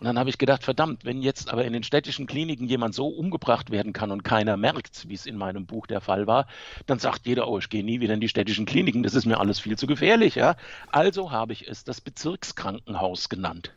Und 0.00 0.06
dann 0.06 0.18
habe 0.18 0.30
ich 0.30 0.38
gedacht, 0.38 0.64
verdammt, 0.64 1.04
wenn 1.04 1.20
jetzt 1.20 1.50
aber 1.50 1.66
in 1.66 1.74
den 1.74 1.82
städtischen 1.82 2.26
Kliniken 2.26 2.66
jemand 2.66 2.94
so 2.94 3.08
umgebracht 3.08 3.70
werden 3.70 3.92
kann 3.92 4.10
und 4.10 4.24
keiner 4.24 4.56
merkt, 4.56 5.06
wie 5.10 5.14
es 5.14 5.26
in 5.26 5.36
meinem 5.36 5.66
Buch 5.66 5.86
der 5.86 6.00
Fall 6.00 6.26
war, 6.26 6.46
dann 6.86 6.98
sagt 6.98 7.26
jeder, 7.26 7.48
oh, 7.48 7.58
ich 7.58 7.68
gehe 7.68 7.84
nie 7.84 8.00
wieder 8.00 8.14
in 8.14 8.20
die 8.20 8.30
städtischen 8.30 8.64
Kliniken, 8.64 9.02
das 9.02 9.14
ist 9.14 9.26
mir 9.26 9.38
alles 9.38 9.60
viel 9.60 9.76
zu 9.76 9.86
gefährlich. 9.86 10.36
Ja? 10.36 10.56
Also 10.90 11.32
habe 11.32 11.52
ich 11.52 11.68
es 11.68 11.84
das 11.84 12.00
Bezirkskrankenhaus 12.00 13.28
genannt. 13.28 13.72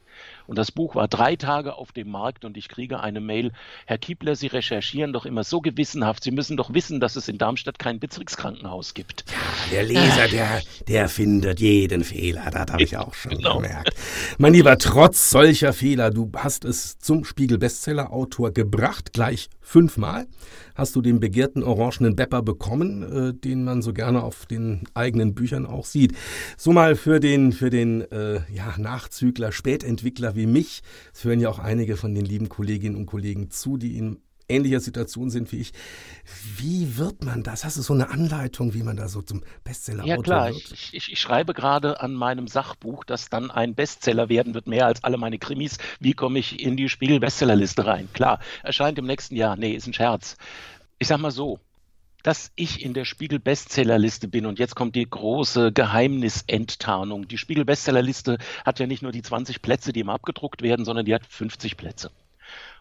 Und 0.46 0.58
das 0.58 0.72
Buch 0.72 0.96
war 0.96 1.08
drei 1.08 1.36
Tage 1.36 1.76
auf 1.76 1.92
dem 1.92 2.10
Markt 2.10 2.46
und 2.46 2.58
ich 2.58 2.68
kriege 2.68 3.00
eine 3.00 3.22
Mail, 3.22 3.52
Herr 3.86 3.98
Kiebler, 3.98 4.36
Sie 4.36 4.48
recherchieren 4.48 5.14
doch 5.14 5.26
immer 5.26 5.44
so 5.44 5.62
gewissenhaft. 5.62 6.24
Sie 6.24 6.32
müssen 6.32 6.58
doch 6.58 6.74
wissen, 6.74 7.00
dass 7.00 7.16
es 7.16 7.28
in 7.28 7.38
Darmstadt 7.38 7.80
kein 7.80 8.00
Bezirkskrankenhaus 8.00 8.94
gibt. 8.94 9.26
Ja, 9.30 9.78
der 9.78 9.84
Leser, 9.84 10.28
der, 10.28 10.62
der 10.88 11.10
findet 11.10 11.60
jeden 11.60 12.04
Fehler. 12.04 12.50
Das 12.52 12.72
habe 12.72 12.84
ich 12.84 12.98
auch 12.98 13.14
schon 13.14 13.38
genau. 13.38 13.56
gemerkt. 13.58 13.92
Mein 14.38 14.54
Lieber, 14.54 14.78
trotz 14.78 15.30
solcher 15.30 15.74
Fehler, 15.74 16.12
du 16.12 16.32
hast 16.36 16.66
es 16.66 17.00
zum 17.00 17.24
Spiegel-Bestseller-Autor 17.24 18.52
gebracht, 18.52 19.14
gleich 19.14 19.50
fünfmal. 19.62 20.28
Hast 20.76 20.96
du 20.96 21.02
den 21.02 21.20
begehrten 21.20 21.64
orangenen 21.64 22.16
Bepper 22.16 22.42
bekommen, 22.42 23.04
äh, 23.04 23.34
den 23.34 23.64
man 23.64 23.82
so 23.82 23.94
gerne 23.94 24.24
auf 24.24 24.46
den 24.46 24.84
eigenen 24.94 25.36
Büchern 25.36 25.66
auch 25.66 25.86
sieht. 25.86 26.14
So 26.58 26.72
mal 26.72 26.96
für 26.96 27.20
den, 27.20 27.52
für 27.52 27.70
den 27.70 28.02
äh, 28.12 28.42
ja, 28.52 28.76
Nachzügler, 28.78 29.52
Spätentwickler 29.52 30.36
wie 30.36 30.48
mich. 30.48 30.82
Es 31.14 31.24
hören 31.24 31.40
ja 31.40 31.50
auch 31.50 31.60
einige 31.60 31.98
von 31.98 32.16
den 32.16 32.26
lieben 32.26 32.50
Kolleginnen 32.50 32.96
und 32.96 33.06
Kollegen 33.06 33.50
zu, 33.52 33.78
die 33.78 33.98
in 33.98 34.18
ähnlicher 34.48 34.80
Situation 34.80 35.30
sind 35.30 35.52
wie 35.52 35.58
ich. 35.58 35.74
Wie 36.58 36.98
wird 36.98 37.24
man 37.24 37.44
das? 37.44 37.66
Hast 37.66 37.78
du 37.78 37.82
so 37.82 37.94
eine 37.94 38.10
Anleitung, 38.10 38.74
wie 38.74 38.84
man 38.84 38.98
da 38.98 39.08
so 39.08 39.22
zum 39.22 39.44
Bestseller 39.64 40.06
Ja 40.06 40.18
klar, 40.18 40.50
wird? 40.50 40.72
Ich, 40.72 40.94
ich, 40.94 41.12
ich 41.12 41.20
schreibe 41.20 41.54
gerade 41.54 42.02
an 42.02 42.14
meinem 42.14 42.48
Sachbuch, 42.48 43.04
das 43.04 43.30
dann 43.30 43.52
ein 43.52 43.76
Bestseller 43.76 44.30
werden 44.30 44.54
wird, 44.54 44.68
mehr 44.68 44.86
als 44.86 45.04
alle 45.04 45.18
meine 45.18 45.40
Krimis. 45.40 45.78
Wie 46.00 46.14
komme 46.14 46.40
ich 46.40 46.60
in 46.60 46.78
die 46.78 46.90
Spiegel-Bestsellerliste 46.90 47.86
rein? 47.86 48.10
Klar, 48.14 48.40
erscheint 48.64 48.98
im 48.98 49.06
nächsten 49.06 49.36
Jahr. 49.36 49.56
Nee, 49.56 49.74
ist 49.74 49.88
ein 49.88 49.94
Scherz. 49.94 50.38
Ich 51.00 51.08
sag 51.08 51.20
mal 51.20 51.32
so, 51.32 51.60
dass 52.24 52.52
ich 52.56 52.84
in 52.84 52.94
der 52.94 53.06
Spiegel-Bestsellerliste 53.06 54.28
bin. 54.28 54.46
Und 54.46 54.58
jetzt 54.58 54.76
kommt 54.76 54.96
die 54.96 55.08
große 55.08 55.74
Geheimnisenttarnung. 55.74 57.28
Die 57.28 57.38
Spiegel-Bestsellerliste 57.38 58.38
hat 58.66 58.80
ja 58.80 58.88
nicht 58.88 59.04
nur 59.04 59.12
die 59.12 59.22
20 59.22 59.62
Plätze, 59.62 59.94
die 59.94 60.00
immer 60.00 60.14
abgedruckt 60.14 60.62
werden, 60.62 60.86
sondern 60.86 61.06
die 61.06 61.14
hat 61.14 61.26
50 61.28 61.78
Plätze. 61.78 62.12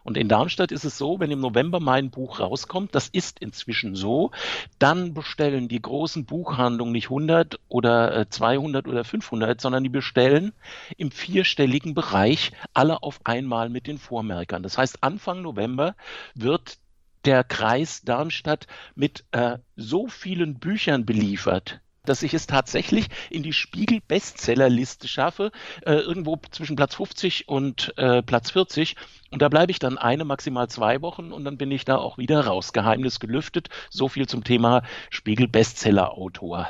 Und 0.03 0.17
in 0.17 0.27
Darmstadt 0.27 0.71
ist 0.71 0.83
es 0.83 0.97
so, 0.97 1.19
wenn 1.19 1.31
im 1.31 1.39
November 1.39 1.79
mein 1.79 2.09
Buch 2.09 2.39
rauskommt, 2.39 2.93
das 2.93 3.07
ist 3.07 3.39
inzwischen 3.39 3.95
so, 3.95 4.31
dann 4.79 5.13
bestellen 5.13 5.67
die 5.67 5.81
großen 5.81 6.25
Buchhandlungen 6.25 6.91
nicht 6.91 7.05
100 7.05 7.59
oder 7.69 8.29
200 8.29 8.85
äh, 8.85 8.89
oder 8.89 9.03
500, 9.03 9.61
sondern 9.61 9.83
die 9.83 9.89
bestellen 9.89 10.53
im 10.97 11.11
vierstelligen 11.11 11.93
Bereich 11.93 12.51
alle 12.73 13.01
auf 13.01 13.21
einmal 13.23 13.69
mit 13.69 13.87
den 13.87 13.97
Vormerkern. 13.97 14.63
Das 14.63 14.77
heißt, 14.77 15.03
Anfang 15.03 15.41
November 15.41 15.95
wird 16.35 16.77
der 17.25 17.43
Kreis 17.43 18.01
Darmstadt 18.01 18.67
mit 18.95 19.23
äh, 19.31 19.57
so 19.75 20.07
vielen 20.07 20.59
Büchern 20.59 21.05
beliefert, 21.05 21.79
dass 22.05 22.21
ich 22.21 22.33
es 22.33 22.47
tatsächlich 22.47 23.07
in 23.29 23.43
die 23.43 23.53
Spiegel-Bestsellerliste 23.53 25.07
schaffe, 25.07 25.51
äh, 25.85 25.93
irgendwo 25.93 26.37
zwischen 26.51 26.75
Platz 26.75 26.95
50 26.95 27.47
und 27.47 27.93
äh, 27.97 28.21
Platz 28.21 28.51
40. 28.51 28.95
Und 29.31 29.41
da 29.41 29.49
bleibe 29.49 29.71
ich 29.71 29.79
dann 29.79 29.97
eine, 29.97 30.25
maximal 30.25 30.67
zwei 30.69 31.01
Wochen 31.01 31.31
und 31.31 31.45
dann 31.45 31.57
bin 31.57 31.71
ich 31.71 31.85
da 31.85 31.95
auch 31.97 32.17
wieder 32.17 32.45
raus. 32.45 32.73
Geheimnis 32.73 33.19
gelüftet. 33.19 33.69
So 33.89 34.09
viel 34.09 34.27
zum 34.27 34.43
Thema 34.43 34.83
Spiegel-Bestseller-Autor. 35.09 36.67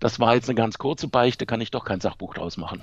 Das 0.00 0.20
war 0.20 0.34
jetzt 0.34 0.48
eine 0.48 0.54
ganz 0.54 0.78
kurze 0.78 1.08
Beichte, 1.08 1.44
kann 1.44 1.60
ich 1.60 1.70
doch 1.70 1.84
kein 1.84 2.00
Sachbuch 2.00 2.34
draus 2.34 2.56
machen. 2.56 2.80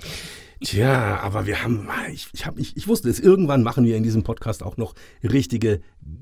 Tja, 0.62 1.18
aber 1.20 1.46
wir 1.46 1.62
haben, 1.62 1.88
ich, 2.12 2.28
ich, 2.32 2.46
hab, 2.46 2.58
ich, 2.58 2.76
ich 2.76 2.88
wusste 2.88 3.08
es, 3.08 3.20
irgendwann 3.20 3.62
machen 3.62 3.84
wir 3.84 3.96
in 3.96 4.02
diesem 4.02 4.22
Podcast 4.22 4.62
auch 4.62 4.76
noch 4.76 4.94
richtige, 5.22 5.80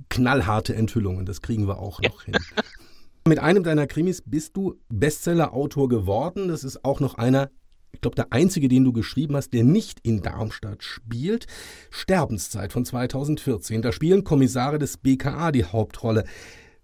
knallharte 0.08 0.74
Enthüllungen. 0.74 1.26
Das 1.26 1.42
kriegen 1.42 1.66
wir 1.66 1.78
auch 1.78 2.00
noch 2.00 2.22
hin. 2.22 2.36
Mit 3.26 3.38
einem 3.38 3.64
deiner 3.64 3.86
Krimis 3.86 4.22
bist 4.26 4.54
du 4.54 4.78
Bestseller-Autor 4.90 5.88
geworden. 5.88 6.48
Das 6.48 6.62
ist 6.62 6.84
auch 6.84 7.00
noch 7.00 7.14
einer, 7.14 7.50
ich 7.92 8.02
glaube, 8.02 8.16
der 8.16 8.34
einzige, 8.34 8.68
den 8.68 8.84
du 8.84 8.92
geschrieben 8.92 9.34
hast, 9.34 9.54
der 9.54 9.64
nicht 9.64 9.98
in 10.00 10.20
Darmstadt 10.20 10.82
spielt. 10.82 11.46
Sterbenszeit 11.90 12.70
von 12.70 12.84
2014. 12.84 13.80
Da 13.80 13.92
spielen 13.92 14.24
Kommissare 14.24 14.78
des 14.78 14.98
BKA 14.98 15.52
die 15.52 15.64
Hauptrolle. 15.64 16.24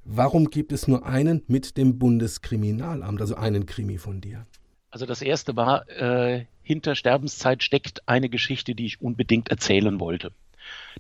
Warum 0.04 0.48
gibt 0.48 0.72
es 0.72 0.88
nur 0.88 1.04
einen 1.04 1.42
mit 1.46 1.76
dem 1.76 1.98
Bundeskriminalamt, 1.98 3.20
also 3.20 3.34
einen 3.34 3.66
Krimi 3.66 3.98
von 3.98 4.22
dir? 4.22 4.46
Also 4.90 5.04
das 5.04 5.20
erste 5.20 5.56
war, 5.56 5.86
äh, 5.90 6.46
hinter 6.62 6.94
Sterbenszeit 6.94 7.62
steckt 7.62 8.08
eine 8.08 8.30
Geschichte, 8.30 8.74
die 8.74 8.86
ich 8.86 9.02
unbedingt 9.02 9.50
erzählen 9.50 10.00
wollte. 10.00 10.32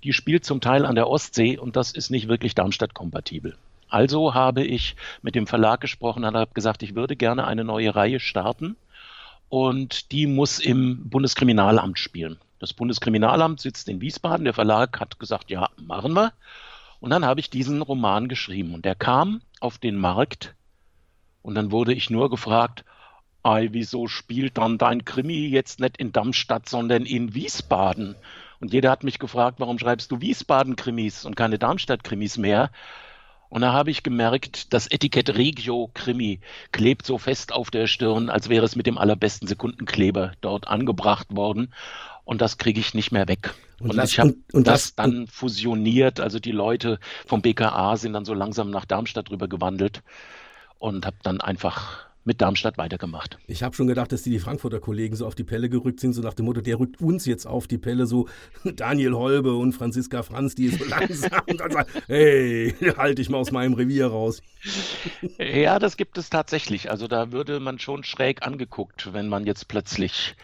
Die 0.04 0.12
spielt 0.12 0.44
zum 0.44 0.60
Teil 0.60 0.84
an 0.84 0.96
der 0.96 1.08
Ostsee 1.08 1.56
und 1.56 1.76
das 1.76 1.92
ist 1.92 2.10
nicht 2.10 2.28
wirklich 2.28 2.54
Darmstadt-kompatibel. 2.54 3.56
Also 3.90 4.34
habe 4.34 4.64
ich 4.64 4.96
mit 5.20 5.34
dem 5.34 5.46
Verlag 5.46 5.80
gesprochen 5.80 6.24
und 6.24 6.36
habe 6.36 6.54
gesagt, 6.54 6.82
ich 6.82 6.94
würde 6.94 7.16
gerne 7.16 7.46
eine 7.46 7.64
neue 7.64 7.94
Reihe 7.94 8.20
starten 8.20 8.76
und 9.48 10.12
die 10.12 10.26
muss 10.26 10.60
im 10.60 11.08
Bundeskriminalamt 11.10 11.98
spielen. 11.98 12.38
Das 12.60 12.72
Bundeskriminalamt 12.72 13.60
sitzt 13.60 13.88
in 13.88 14.00
Wiesbaden. 14.00 14.44
Der 14.44 14.54
Verlag 14.54 15.00
hat 15.00 15.18
gesagt, 15.18 15.50
ja, 15.50 15.68
machen 15.76 16.12
wir. 16.14 16.32
Und 17.00 17.10
dann 17.10 17.24
habe 17.24 17.40
ich 17.40 17.50
diesen 17.50 17.82
Roman 17.82 18.28
geschrieben 18.28 18.74
und 18.74 18.84
der 18.84 18.94
kam 18.94 19.40
auf 19.60 19.78
den 19.78 19.96
Markt 19.96 20.54
und 21.42 21.54
dann 21.54 21.72
wurde 21.72 21.92
ich 21.92 22.10
nur 22.10 22.30
gefragt, 22.30 22.84
Ei, 23.42 23.70
wieso 23.72 24.06
spielt 24.06 24.58
dann 24.58 24.76
dein 24.76 25.06
Krimi 25.06 25.46
jetzt 25.48 25.80
nicht 25.80 25.96
in 25.96 26.12
Darmstadt, 26.12 26.68
sondern 26.68 27.06
in 27.06 27.34
Wiesbaden? 27.34 28.14
Und 28.60 28.74
jeder 28.74 28.90
hat 28.90 29.02
mich 29.02 29.18
gefragt, 29.18 29.58
warum 29.60 29.78
schreibst 29.78 30.12
du 30.12 30.20
Wiesbaden-Krimis 30.20 31.24
und 31.24 31.36
keine 31.36 31.58
Darmstadt-Krimis 31.58 32.36
mehr? 32.36 32.70
Und 33.50 33.62
da 33.62 33.72
habe 33.72 33.90
ich 33.90 34.04
gemerkt, 34.04 34.72
das 34.72 34.86
Etikett 34.86 35.36
Regio 35.36 35.90
Krimi 35.92 36.40
klebt 36.70 37.04
so 37.04 37.18
fest 37.18 37.52
auf 37.52 37.70
der 37.70 37.88
Stirn, 37.88 38.30
als 38.30 38.48
wäre 38.48 38.64
es 38.64 38.76
mit 38.76 38.86
dem 38.86 38.96
allerbesten 38.96 39.48
Sekundenkleber 39.48 40.32
dort 40.40 40.68
angebracht 40.68 41.26
worden. 41.36 41.74
Und 42.24 42.40
das 42.40 42.58
kriege 42.58 42.78
ich 42.78 42.94
nicht 42.94 43.10
mehr 43.10 43.26
weg. 43.26 43.52
Und, 43.80 43.90
und 43.90 44.04
ich 44.04 44.20
habe 44.20 44.36
das, 44.52 44.94
dann 44.94 45.26
fusioniert. 45.26 46.20
Also 46.20 46.38
die 46.38 46.52
Leute 46.52 47.00
vom 47.26 47.42
BKA 47.42 47.96
sind 47.96 48.12
dann 48.12 48.24
so 48.24 48.34
langsam 48.34 48.70
nach 48.70 48.84
Darmstadt 48.84 49.32
rüber 49.32 49.48
gewandelt 49.48 50.04
und 50.78 51.04
habe 51.04 51.16
dann 51.24 51.40
einfach 51.40 52.09
mit 52.24 52.40
Darmstadt 52.40 52.78
weitergemacht. 52.78 53.38
Ich 53.46 53.62
habe 53.62 53.74
schon 53.74 53.86
gedacht, 53.86 54.12
dass 54.12 54.22
die, 54.22 54.30
die 54.30 54.38
Frankfurter 54.38 54.80
Kollegen 54.80 55.16
so 55.16 55.26
auf 55.26 55.34
die 55.34 55.44
Pelle 55.44 55.68
gerückt 55.68 56.00
sind, 56.00 56.12
so 56.12 56.22
nach 56.22 56.34
dem 56.34 56.46
Motto, 56.46 56.60
der 56.60 56.78
rückt 56.78 57.00
uns 57.00 57.26
jetzt 57.26 57.46
auf 57.46 57.66
die 57.66 57.78
Pelle, 57.78 58.06
so 58.06 58.28
Daniel 58.64 59.14
Holbe 59.14 59.54
und 59.54 59.72
Franziska 59.72 60.22
Franz, 60.22 60.54
die 60.54 60.68
so 60.68 60.84
langsam 60.88 61.40
und 61.46 61.60
dann 61.60 61.70
sagen, 61.70 61.90
hey, 62.06 62.74
halte 62.96 63.22
ich 63.22 63.30
mal 63.30 63.38
aus 63.38 63.52
meinem 63.52 63.74
Revier 63.74 64.06
raus. 64.08 64.42
Ja, 65.38 65.78
das 65.78 65.96
gibt 65.96 66.18
es 66.18 66.30
tatsächlich. 66.30 66.90
Also 66.90 67.08
da 67.08 67.32
würde 67.32 67.60
man 67.60 67.78
schon 67.78 68.04
schräg 68.04 68.46
angeguckt, 68.46 69.12
wenn 69.12 69.28
man 69.28 69.46
jetzt 69.46 69.68
plötzlich 69.68 70.36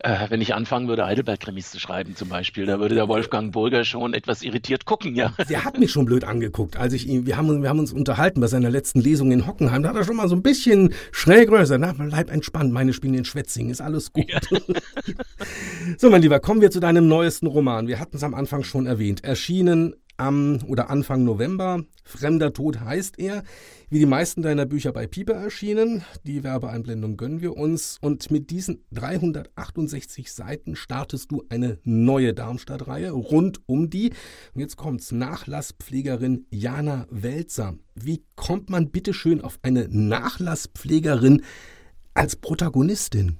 äh, 0.00 0.26
wenn 0.28 0.40
ich 0.40 0.54
anfangen 0.54 0.88
würde, 0.88 1.06
Heidelberg-Krimis 1.06 1.70
zu 1.70 1.80
schreiben 1.80 2.16
zum 2.16 2.28
Beispiel, 2.28 2.66
da 2.66 2.78
würde 2.78 2.94
der 2.94 3.08
Wolfgang 3.08 3.52
Burger 3.52 3.84
schon 3.84 4.14
etwas 4.14 4.42
irritiert 4.42 4.84
gucken, 4.84 5.14
ja. 5.14 5.32
Der 5.48 5.64
hat 5.64 5.78
mich 5.78 5.92
schon 5.92 6.04
blöd 6.04 6.24
angeguckt, 6.24 6.76
als 6.76 6.92
ich 6.92 7.06
ihn, 7.06 7.26
wir 7.26 7.36
haben, 7.36 7.62
wir 7.62 7.68
haben 7.68 7.78
uns 7.78 7.92
unterhalten 7.92 8.40
bei 8.40 8.46
seiner 8.46 8.70
letzten 8.70 9.00
Lesung 9.00 9.32
in 9.32 9.46
Hockenheim, 9.46 9.82
da 9.82 9.90
hat 9.90 9.96
er 9.96 10.04
schon 10.04 10.16
mal 10.16 10.28
so 10.28 10.36
ein 10.36 10.42
bisschen 10.42 10.94
schräg 11.12 11.48
größer, 11.48 11.78
na, 11.78 11.92
bleib 11.92 12.30
entspannt, 12.30 12.72
meine 12.72 12.92
spielen 12.92 13.14
in 13.14 13.24
Schwetzing, 13.24 13.70
ist 13.70 13.80
alles 13.80 14.12
gut. 14.12 14.30
Ja. 14.30 14.40
so, 15.98 16.10
mein 16.10 16.22
Lieber, 16.22 16.40
kommen 16.40 16.60
wir 16.60 16.70
zu 16.70 16.80
deinem 16.80 17.08
neuesten 17.08 17.46
Roman. 17.46 17.86
Wir 17.86 18.00
hatten 18.00 18.16
es 18.16 18.22
am 18.22 18.34
Anfang 18.34 18.64
schon 18.64 18.86
erwähnt. 18.86 19.24
Erschienen 19.24 19.94
am 20.16 20.60
oder 20.66 20.90
Anfang 20.90 21.24
November. 21.24 21.82
Fremder 22.04 22.52
Tod 22.52 22.80
heißt 22.80 23.18
er. 23.18 23.42
Wie 23.88 23.98
die 23.98 24.06
meisten 24.06 24.42
deiner 24.42 24.66
Bücher 24.66 24.92
bei 24.92 25.06
Pieper 25.06 25.34
erschienen. 25.34 26.02
Die 26.24 26.42
Werbeeinblendung 26.42 27.16
gönnen 27.16 27.40
wir 27.40 27.56
uns. 27.56 27.98
Und 28.00 28.30
mit 28.30 28.50
diesen 28.50 28.84
368 28.92 30.32
Seiten 30.32 30.76
startest 30.76 31.30
du 31.30 31.44
eine 31.48 31.78
neue 31.84 32.34
Darmstadt-Reihe 32.34 33.10
rund 33.10 33.60
um 33.66 33.90
die, 33.90 34.10
und 34.54 34.60
jetzt 34.60 34.76
kommt's, 34.76 35.12
Nachlasspflegerin 35.12 36.46
Jana 36.50 37.06
Welzer. 37.10 37.74
Wie 37.94 38.24
kommt 38.34 38.70
man 38.70 38.90
bitteschön 38.90 39.40
auf 39.40 39.58
eine 39.62 39.88
Nachlasspflegerin 39.88 41.42
als 42.14 42.36
Protagonistin? 42.36 43.36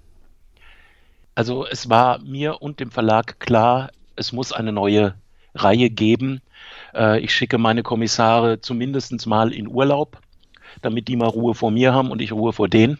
Also 1.34 1.66
es 1.66 1.90
war 1.90 2.20
mir 2.22 2.62
und 2.62 2.80
dem 2.80 2.90
Verlag 2.90 3.40
klar, 3.40 3.90
es 4.16 4.32
muss 4.32 4.52
eine 4.52 4.72
neue 4.72 5.14
Reihe 5.56 5.90
geben. 5.90 6.40
Äh, 6.94 7.20
ich 7.20 7.34
schicke 7.34 7.58
meine 7.58 7.82
Kommissare 7.82 8.60
zumindest 8.60 9.26
mal 9.26 9.52
in 9.52 9.68
Urlaub, 9.68 10.18
damit 10.82 11.08
die 11.08 11.16
mal 11.16 11.28
Ruhe 11.28 11.54
vor 11.54 11.70
mir 11.70 11.92
haben 11.94 12.10
und 12.10 12.20
ich 12.20 12.32
Ruhe 12.32 12.52
vor 12.52 12.68
denen. 12.68 12.98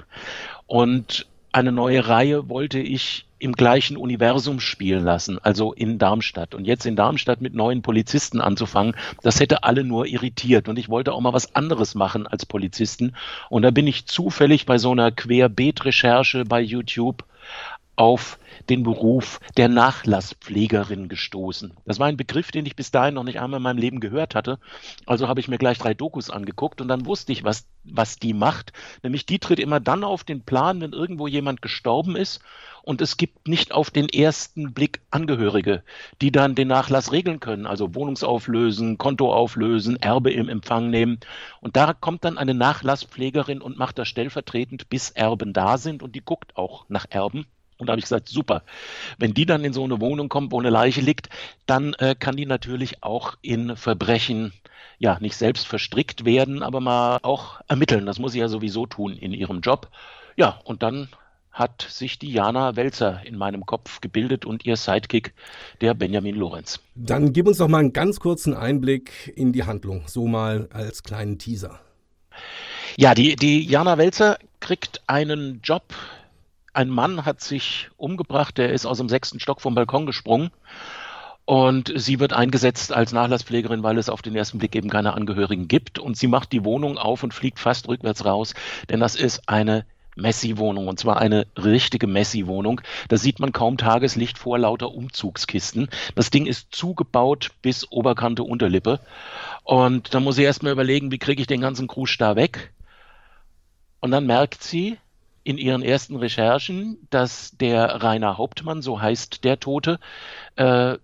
Und 0.66 1.26
eine 1.52 1.72
neue 1.72 2.06
Reihe 2.06 2.48
wollte 2.48 2.78
ich 2.78 3.26
im 3.38 3.52
gleichen 3.52 3.96
Universum 3.96 4.60
spielen 4.60 5.04
lassen, 5.04 5.38
also 5.42 5.72
in 5.72 5.98
Darmstadt. 5.98 6.54
Und 6.54 6.66
jetzt 6.66 6.86
in 6.86 6.96
Darmstadt 6.96 7.40
mit 7.40 7.54
neuen 7.54 7.82
Polizisten 7.82 8.40
anzufangen, 8.40 8.94
das 9.22 9.40
hätte 9.40 9.62
alle 9.62 9.84
nur 9.84 10.06
irritiert. 10.06 10.68
Und 10.68 10.78
ich 10.78 10.88
wollte 10.88 11.12
auch 11.12 11.20
mal 11.20 11.34
was 11.34 11.54
anderes 11.54 11.94
machen 11.94 12.26
als 12.26 12.46
Polizisten. 12.46 13.14
Und 13.50 13.62
da 13.62 13.70
bin 13.70 13.86
ich 13.86 14.06
zufällig 14.06 14.64
bei 14.66 14.78
so 14.78 14.92
einer 14.92 15.12
Querbeet-Recherche 15.12 16.44
bei 16.44 16.60
YouTube 16.60 17.24
auf 17.94 18.38
den 18.66 18.82
Beruf 18.82 19.40
der 19.56 19.68
Nachlasspflegerin 19.68 21.08
gestoßen. 21.08 21.72
Das 21.84 21.98
war 21.98 22.06
ein 22.06 22.16
Begriff, 22.16 22.50
den 22.50 22.66
ich 22.66 22.76
bis 22.76 22.90
dahin 22.90 23.14
noch 23.14 23.24
nicht 23.24 23.40
einmal 23.40 23.58
in 23.58 23.62
meinem 23.64 23.78
Leben 23.78 24.00
gehört 24.00 24.34
hatte. 24.34 24.58
Also 25.06 25.28
habe 25.28 25.40
ich 25.40 25.48
mir 25.48 25.58
gleich 25.58 25.78
drei 25.78 25.94
Dokus 25.94 26.30
angeguckt 26.30 26.80
und 26.80 26.88
dann 26.88 27.06
wusste 27.06 27.32
ich, 27.32 27.44
was, 27.44 27.66
was 27.84 28.18
die 28.18 28.34
macht. 28.34 28.72
Nämlich 29.02 29.26
die 29.26 29.38
tritt 29.38 29.60
immer 29.60 29.80
dann 29.80 30.04
auf 30.04 30.24
den 30.24 30.42
Plan, 30.42 30.80
wenn 30.80 30.92
irgendwo 30.92 31.26
jemand 31.26 31.62
gestorben 31.62 32.16
ist 32.16 32.40
und 32.86 33.00
es 33.00 33.16
gibt 33.16 33.48
nicht 33.48 33.72
auf 33.72 33.90
den 33.90 34.08
ersten 34.08 34.72
Blick 34.72 35.00
Angehörige, 35.10 35.82
die 36.22 36.30
dann 36.30 36.54
den 36.54 36.68
Nachlass 36.68 37.10
regeln 37.10 37.40
können, 37.40 37.66
also 37.66 37.96
Wohnungsauflösen, 37.96 38.96
Konto 38.96 39.34
auflösen, 39.34 39.96
Erbe 39.96 40.30
im 40.30 40.48
Empfang 40.48 40.88
nehmen. 40.90 41.18
Und 41.60 41.76
da 41.76 41.92
kommt 41.92 42.24
dann 42.24 42.38
eine 42.38 42.54
Nachlasspflegerin 42.54 43.60
und 43.60 43.76
macht 43.76 43.98
das 43.98 44.06
stellvertretend, 44.06 44.88
bis 44.88 45.10
Erben 45.10 45.52
da 45.52 45.78
sind 45.78 46.00
und 46.04 46.14
die 46.14 46.24
guckt 46.24 46.56
auch 46.56 46.86
nach 46.88 47.06
Erben. 47.10 47.46
Und 47.78 47.86
da 47.86 47.92
habe 47.92 47.98
ich 47.98 48.04
gesagt, 48.04 48.28
super. 48.28 48.62
Wenn 49.18 49.34
die 49.34 49.46
dann 49.46 49.64
in 49.64 49.72
so 49.72 49.84
eine 49.84 50.00
Wohnung 50.00 50.28
kommt, 50.28 50.52
wo 50.52 50.58
eine 50.58 50.70
Leiche 50.70 51.00
liegt, 51.00 51.28
dann 51.66 51.94
äh, 51.94 52.14
kann 52.18 52.36
die 52.36 52.46
natürlich 52.46 53.02
auch 53.02 53.34
in 53.42 53.76
Verbrechen, 53.76 54.52
ja, 54.98 55.18
nicht 55.20 55.36
selbst 55.36 55.66
verstrickt 55.66 56.24
werden, 56.24 56.62
aber 56.62 56.80
mal 56.80 57.18
auch 57.22 57.60
ermitteln. 57.68 58.06
Das 58.06 58.18
muss 58.18 58.32
sie 58.32 58.38
ja 58.40 58.48
sowieso 58.48 58.86
tun 58.86 59.12
in 59.12 59.32
ihrem 59.32 59.60
Job. 59.60 59.90
Ja, 60.36 60.60
und 60.64 60.82
dann 60.82 61.08
hat 61.56 61.86
sich 61.88 62.18
die 62.18 62.30
Jana 62.30 62.76
Welzer 62.76 63.22
in 63.24 63.36
meinem 63.36 63.64
Kopf 63.64 64.02
gebildet 64.02 64.44
und 64.44 64.66
ihr 64.66 64.76
Sidekick, 64.76 65.32
der 65.80 65.94
Benjamin 65.94 66.36
Lorenz. 66.36 66.80
Dann 66.94 67.32
gib 67.32 67.46
uns 67.46 67.58
doch 67.58 67.68
mal 67.68 67.78
einen 67.78 67.94
ganz 67.94 68.20
kurzen 68.20 68.52
Einblick 68.52 69.32
in 69.34 69.52
die 69.52 69.64
Handlung, 69.64 70.02
so 70.06 70.26
mal 70.26 70.68
als 70.70 71.02
kleinen 71.02 71.38
Teaser. 71.38 71.80
Ja, 72.98 73.14
die, 73.14 73.36
die 73.36 73.64
Jana 73.64 73.96
Welzer 73.96 74.38
kriegt 74.60 75.00
einen 75.06 75.60
Job 75.62 75.94
ein 76.76 76.90
Mann 76.90 77.24
hat 77.24 77.40
sich 77.40 77.88
umgebracht, 77.96 78.58
der 78.58 78.72
ist 78.72 78.86
aus 78.86 78.98
dem 78.98 79.08
sechsten 79.08 79.40
Stock 79.40 79.60
vom 79.60 79.74
Balkon 79.74 80.06
gesprungen. 80.06 80.50
Und 81.46 81.92
sie 81.94 82.18
wird 82.18 82.32
eingesetzt 82.32 82.92
als 82.92 83.12
Nachlasspflegerin, 83.12 83.82
weil 83.82 83.98
es 83.98 84.08
auf 84.08 84.20
den 84.20 84.34
ersten 84.34 84.58
Blick 84.58 84.74
eben 84.74 84.90
keine 84.90 85.14
Angehörigen 85.14 85.68
gibt. 85.68 85.98
Und 85.98 86.16
sie 86.16 86.26
macht 86.26 86.52
die 86.52 86.64
Wohnung 86.64 86.98
auf 86.98 87.22
und 87.22 87.32
fliegt 87.32 87.60
fast 87.60 87.88
rückwärts 87.88 88.24
raus, 88.24 88.54
denn 88.90 89.00
das 89.00 89.14
ist 89.14 89.48
eine 89.48 89.86
Messi-Wohnung 90.16 90.88
und 90.88 90.98
zwar 90.98 91.18
eine 91.18 91.46
richtige 91.56 92.06
Messi-Wohnung. 92.06 92.80
Da 93.08 93.16
sieht 93.16 93.38
man 93.38 93.52
kaum 93.52 93.76
Tageslicht 93.76 94.38
vor 94.38 94.58
lauter 94.58 94.90
Umzugskisten. 94.90 95.88
Das 96.14 96.30
Ding 96.30 96.46
ist 96.46 96.74
zugebaut 96.74 97.50
bis 97.62 97.90
Oberkante 97.90 98.42
Unterlippe. 98.42 99.00
Und 99.62 100.14
da 100.14 100.20
muss 100.20 100.36
sie 100.36 100.42
erstmal 100.42 100.72
überlegen, 100.72 101.12
wie 101.12 101.18
kriege 101.18 101.40
ich 101.40 101.46
den 101.46 101.60
ganzen 101.60 101.86
Krusch 101.86 102.16
da 102.18 102.34
weg. 102.34 102.72
Und 104.00 104.10
dann 104.10 104.26
merkt 104.26 104.62
sie 104.62 104.98
in 105.46 105.58
ihren 105.58 105.82
ersten 105.82 106.16
Recherchen, 106.16 107.06
dass 107.10 107.56
der 107.56 108.02
Rainer 108.02 108.36
Hauptmann, 108.36 108.82
so 108.82 109.00
heißt 109.00 109.44
der 109.44 109.60
Tote, 109.60 110.00
äh, 110.56 110.98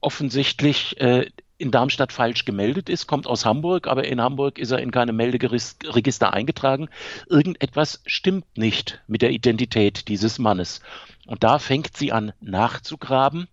offensichtlich 0.00 1.00
äh, 1.00 1.30
in 1.58 1.70
Darmstadt 1.70 2.12
falsch 2.12 2.44
gemeldet 2.44 2.88
ist, 2.88 3.06
kommt 3.06 3.28
aus 3.28 3.44
Hamburg, 3.44 3.86
aber 3.86 4.04
in 4.04 4.20
Hamburg 4.20 4.58
ist 4.58 4.72
er 4.72 4.80
in 4.80 4.90
keinem 4.90 5.14
Melderegister 5.14 6.32
eingetragen. 6.32 6.88
Irgendetwas 7.28 8.02
stimmt 8.04 8.58
nicht 8.58 9.00
mit 9.06 9.22
der 9.22 9.30
Identität 9.30 10.08
dieses 10.08 10.40
Mannes. 10.40 10.80
Und 11.26 11.44
da 11.44 11.60
fängt 11.60 11.96
sie 11.96 12.10
an 12.10 12.32
nachzugraben 12.40 13.46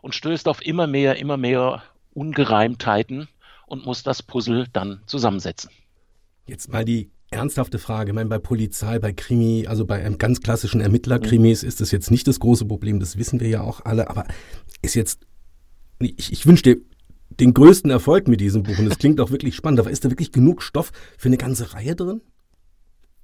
und 0.00 0.14
stößt 0.14 0.48
auf 0.48 0.64
immer 0.64 0.86
mehr, 0.86 1.16
immer 1.16 1.36
mehr 1.36 1.82
Ungereimtheiten 2.14 3.28
und 3.66 3.84
muss 3.84 4.02
das 4.02 4.22
Puzzle 4.22 4.68
dann 4.72 5.02
zusammensetzen. 5.04 5.70
Jetzt 6.46 6.72
mal 6.72 6.84
die 6.86 7.10
ernsthafte 7.36 7.78
Frage. 7.78 8.10
Ich 8.10 8.14
meine, 8.14 8.28
bei 8.28 8.38
Polizei, 8.38 8.98
bei 8.98 9.12
Krimi, 9.12 9.66
also 9.66 9.86
bei 9.86 10.04
einem 10.04 10.18
ganz 10.18 10.40
klassischen 10.40 10.80
Ermittlerkrimis 10.80 11.62
ist 11.62 11.80
das 11.80 11.90
jetzt 11.90 12.10
nicht 12.10 12.26
das 12.26 12.40
große 12.40 12.66
Problem, 12.66 13.00
das 13.00 13.16
wissen 13.16 13.40
wir 13.40 13.48
ja 13.48 13.60
auch 13.62 13.84
alle, 13.84 14.10
aber 14.10 14.26
ist 14.82 14.94
jetzt, 14.94 15.26
ich, 16.00 16.32
ich 16.32 16.46
wünsche 16.46 16.62
dir 16.62 16.76
den 17.30 17.54
größten 17.54 17.90
Erfolg 17.90 18.28
mit 18.28 18.40
diesem 18.40 18.62
Buch 18.62 18.78
und 18.78 18.86
es 18.86 18.98
klingt 18.98 19.20
auch 19.20 19.30
wirklich 19.30 19.54
spannend, 19.54 19.80
aber 19.80 19.90
ist 19.90 20.04
da 20.04 20.10
wirklich 20.10 20.32
genug 20.32 20.62
Stoff 20.62 20.92
für 21.18 21.28
eine 21.28 21.36
ganze 21.36 21.74
Reihe 21.74 21.94
drin? 21.94 22.20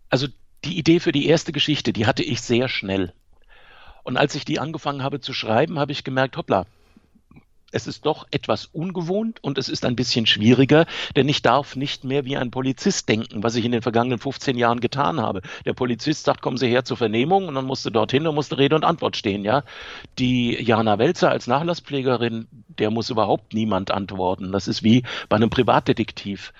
Also 0.08 0.28
die 0.64 0.78
Idee 0.78 1.00
für 1.00 1.12
die 1.12 1.26
erste 1.26 1.52
Geschichte, 1.52 1.92
die 1.92 2.06
hatte 2.06 2.22
ich 2.22 2.40
sehr 2.40 2.68
schnell. 2.68 3.12
Und 4.04 4.16
als 4.16 4.34
ich 4.34 4.44
die 4.44 4.58
angefangen 4.58 5.02
habe 5.02 5.20
zu 5.20 5.32
schreiben, 5.32 5.78
habe 5.78 5.92
ich 5.92 6.04
gemerkt, 6.04 6.36
hoppla, 6.36 6.66
es 7.72 7.86
ist 7.86 8.06
doch 8.06 8.26
etwas 8.30 8.66
ungewohnt 8.66 9.42
und 9.42 9.58
es 9.58 9.68
ist 9.68 9.84
ein 9.84 9.96
bisschen 9.96 10.26
schwieriger, 10.26 10.86
denn 11.16 11.28
ich 11.28 11.42
darf 11.42 11.74
nicht 11.74 12.04
mehr 12.04 12.24
wie 12.24 12.36
ein 12.36 12.50
Polizist 12.50 13.08
denken, 13.08 13.42
was 13.42 13.56
ich 13.56 13.64
in 13.64 13.72
den 13.72 13.82
vergangenen 13.82 14.18
15 14.18 14.56
Jahren 14.56 14.80
getan 14.80 15.20
habe. 15.20 15.42
Der 15.64 15.72
Polizist 15.72 16.24
sagt, 16.24 16.42
kommen 16.42 16.58
Sie 16.58 16.68
her 16.68 16.84
zur 16.84 16.96
Vernehmung 16.96 17.48
und 17.48 17.54
dann 17.54 17.64
musste 17.64 17.90
dorthin 17.90 18.26
und 18.26 18.34
musste 18.34 18.58
Rede 18.58 18.76
und 18.76 18.84
Antwort 18.84 19.16
stehen, 19.16 19.44
ja. 19.44 19.64
Die 20.18 20.62
Jana 20.62 20.98
Welzer 20.98 21.30
als 21.30 21.46
Nachlasspflegerin, 21.46 22.46
der 22.78 22.90
muss 22.90 23.10
überhaupt 23.10 23.54
niemand 23.54 23.90
antworten. 23.90 24.52
Das 24.52 24.68
ist 24.68 24.82
wie 24.82 25.02
bei 25.28 25.36
einem 25.36 25.50
Privatdetektiv 25.50 26.52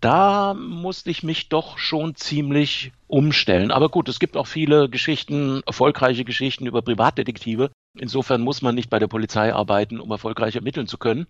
da 0.00 0.54
musste 0.54 1.10
ich 1.10 1.22
mich 1.22 1.48
doch 1.48 1.78
schon 1.78 2.14
ziemlich 2.16 2.92
umstellen. 3.06 3.70
Aber 3.70 3.88
gut, 3.88 4.08
es 4.08 4.18
gibt 4.18 4.36
auch 4.36 4.46
viele 4.46 4.88
Geschichten, 4.88 5.62
erfolgreiche 5.66 6.24
Geschichten 6.24 6.66
über 6.66 6.82
Privatdetektive. 6.82 7.70
Insofern 7.98 8.42
muss 8.42 8.62
man 8.62 8.74
nicht 8.74 8.90
bei 8.90 8.98
der 8.98 9.08
Polizei 9.08 9.52
arbeiten, 9.54 10.00
um 10.00 10.10
erfolgreich 10.10 10.56
ermitteln 10.56 10.86
zu 10.86 10.98
können. 10.98 11.26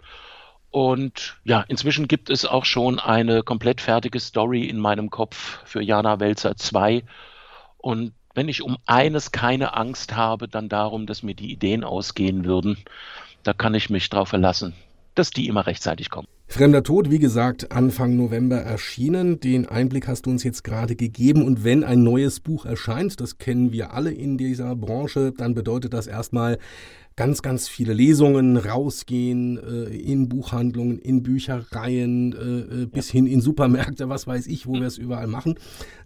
Und 0.70 1.38
ja, 1.44 1.64
inzwischen 1.68 2.08
gibt 2.08 2.28
es 2.28 2.44
auch 2.44 2.64
schon 2.64 2.99
eine 2.99 3.42
komplett 3.42 3.80
fertige 3.80 4.20
Story 4.20 4.64
in 4.64 4.78
meinem 4.78 5.11
Kopf 5.11 5.61
für 5.64 5.82
Jana 5.82 6.20
Welzer 6.20 6.56
2. 6.56 7.04
Und 7.78 8.12
wenn 8.35 8.49
ich 8.49 8.62
um 8.62 8.76
eines 8.85 9.32
keine 9.32 9.75
Angst 9.75 10.14
habe, 10.14 10.49
dann 10.49 10.68
darum, 10.68 11.06
dass 11.06 11.23
mir 11.23 11.35
die 11.35 11.50
Ideen 11.50 11.85
ausgehen 11.85 12.44
würden. 12.44 12.76
Da 13.42 13.52
kann 13.52 13.75
ich 13.75 13.88
mich 13.88 14.11
drauf 14.11 14.28
verlassen, 14.28 14.75
dass 15.14 15.30
die 15.30 15.46
immer 15.46 15.66
rechtzeitig 15.66 16.11
kommen. 16.11 16.28
Fremder 16.49 16.85
Tod, 16.85 17.11
wie 17.11 17.19
gesagt, 17.19 17.73
Anfang 17.73 18.17
November 18.17 18.57
erschienen. 18.57 19.41
Den 19.41 19.67
Einblick 19.67 20.07
hast 20.07 20.26
du 20.26 20.31
uns 20.31 20.45
jetzt 20.45 20.62
gerade 20.62 20.95
gegeben. 20.95 21.45
Und 21.45 21.65
wenn 21.65 21.83
ein 21.83 22.03
neues 22.03 22.41
Buch 22.41 22.65
erscheint, 22.65 23.21
das 23.21 23.38
kennen 23.38 23.73
wir 23.73 23.93
alle 23.93 24.12
in 24.12 24.38
dieser 24.38 24.75
Branche, 24.76 25.33
dann 25.37 25.55
bedeutet 25.55 25.93
das 25.93 26.07
erstmal 26.07 26.59
ganz, 27.17 27.43
ganz 27.43 27.67
viele 27.69 27.93
Lesungen 27.93 28.57
rausgehen 28.57 29.59
äh, 29.59 29.95
in 29.97 30.29
Buchhandlungen, 30.29 30.99
in 30.99 31.23
Büchereien, 31.23 32.33
äh, 32.33 32.83
äh 32.83 32.87
bis 32.87 33.11
hin 33.11 33.26
in 33.26 33.41
Supermärkte, 33.41 34.09
was 34.09 34.26
weiß 34.26 34.47
ich, 34.47 34.67
wo 34.67 34.75
wir 34.75 34.87
es 34.87 34.99
überall 34.99 35.26
machen. 35.26 35.59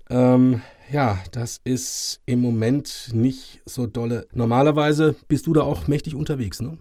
Ähm, 0.09 0.63
ja, 0.91 1.19
das 1.33 1.61
ist 1.63 2.23
im 2.27 2.41
Moment 2.41 3.11
nicht 3.13 3.61
so 3.67 3.87
dolle. 3.87 4.27
Normalerweise 4.33 5.15
bist 5.29 5.47
du 5.47 5.53
da 5.53 5.63
auch 5.63 5.87
mächtig 5.87 6.15
unterwegs, 6.15 6.61
ne? 6.61 6.79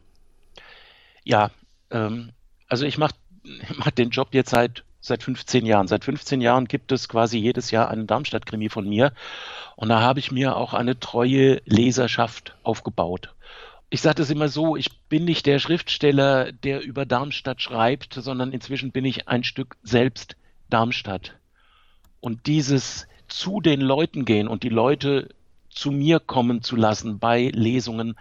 Ja, 1.26 1.52
ähm, 1.92 2.32
also 2.68 2.86
ich 2.86 2.98
mache 2.98 3.16
mach 3.78 3.92
den 3.92 4.10
Job 4.10 4.30
jetzt 4.32 4.52
seit 4.52 4.84
seit 5.02 5.24
15 5.24 5.66
Jahren. 5.66 5.88
Seit 5.88 6.04
15 6.04 6.42
Jahren 6.42 6.66
gibt 6.66 6.92
es 6.92 7.08
quasi 7.08 7.38
jedes 7.38 7.72
Jahr 7.72 7.90
einen 7.90 8.08
Darmstadt-Krimi 8.08 8.70
von 8.70 8.88
mir. 8.88 9.14
Und 9.76 9.90
da 9.90 10.02
habe 10.02 10.20
ich 10.20 10.32
mir 10.32 10.56
auch 10.58 10.74
eine 10.74 11.00
treue 11.00 11.62
Leserschaft 11.66 12.56
aufgebaut. 12.64 13.34
Ich 13.90 14.02
sage 14.02 14.16
das 14.16 14.30
immer 14.30 14.50
so, 14.50 14.76
ich 14.76 15.00
bin 15.10 15.26
nicht 15.26 15.46
der 15.46 15.60
Schriftsteller, 15.60 16.52
der 16.52 16.82
über 16.82 17.06
Darmstadt 17.06 17.62
schreibt, 17.62 18.14
sondern 18.14 18.52
inzwischen 18.52 18.92
bin 18.92 19.06
ich 19.06 19.28
ein 19.28 19.44
Stück 19.44 19.78
selbst 19.84 20.36
Darmstadt. 20.70 21.36
Und 22.20 22.46
dieses 22.46 23.08
zu 23.28 23.62
den 23.62 23.82
Leuten 23.82 24.26
gehen 24.26 24.48
und 24.48 24.64
die 24.64 24.70
Leute 24.70 25.30
zu 25.70 25.92
mir 25.92 26.20
kommen 26.20 26.62
zu 26.62 26.76
lassen 26.76 27.20
bei 27.20 27.50
Lesungen, 27.54 28.16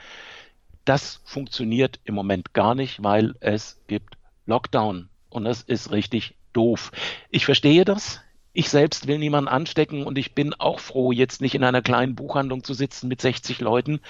das 0.84 1.20
funktioniert 1.24 2.00
im 2.04 2.14
Moment 2.14 2.54
gar 2.54 2.74
nicht, 2.74 3.02
weil 3.02 3.34
es 3.40 3.78
gibt 3.88 4.17
Lockdown 4.48 5.08
und 5.30 5.44
das 5.44 5.62
ist 5.62 5.92
richtig 5.92 6.34
doof. 6.52 6.90
Ich 7.30 7.44
verstehe 7.44 7.84
das. 7.84 8.20
Ich 8.54 8.70
selbst 8.70 9.06
will 9.06 9.18
niemanden 9.18 9.46
anstecken 9.46 10.04
und 10.04 10.18
ich 10.18 10.34
bin 10.34 10.52
auch 10.54 10.80
froh, 10.80 11.12
jetzt 11.12 11.40
nicht 11.40 11.54
in 11.54 11.62
einer 11.62 11.82
kleinen 11.82 12.16
Buchhandlung 12.16 12.64
zu 12.64 12.74
sitzen 12.74 13.06
mit 13.06 13.20
60 13.20 13.60
Leuten 13.60 14.00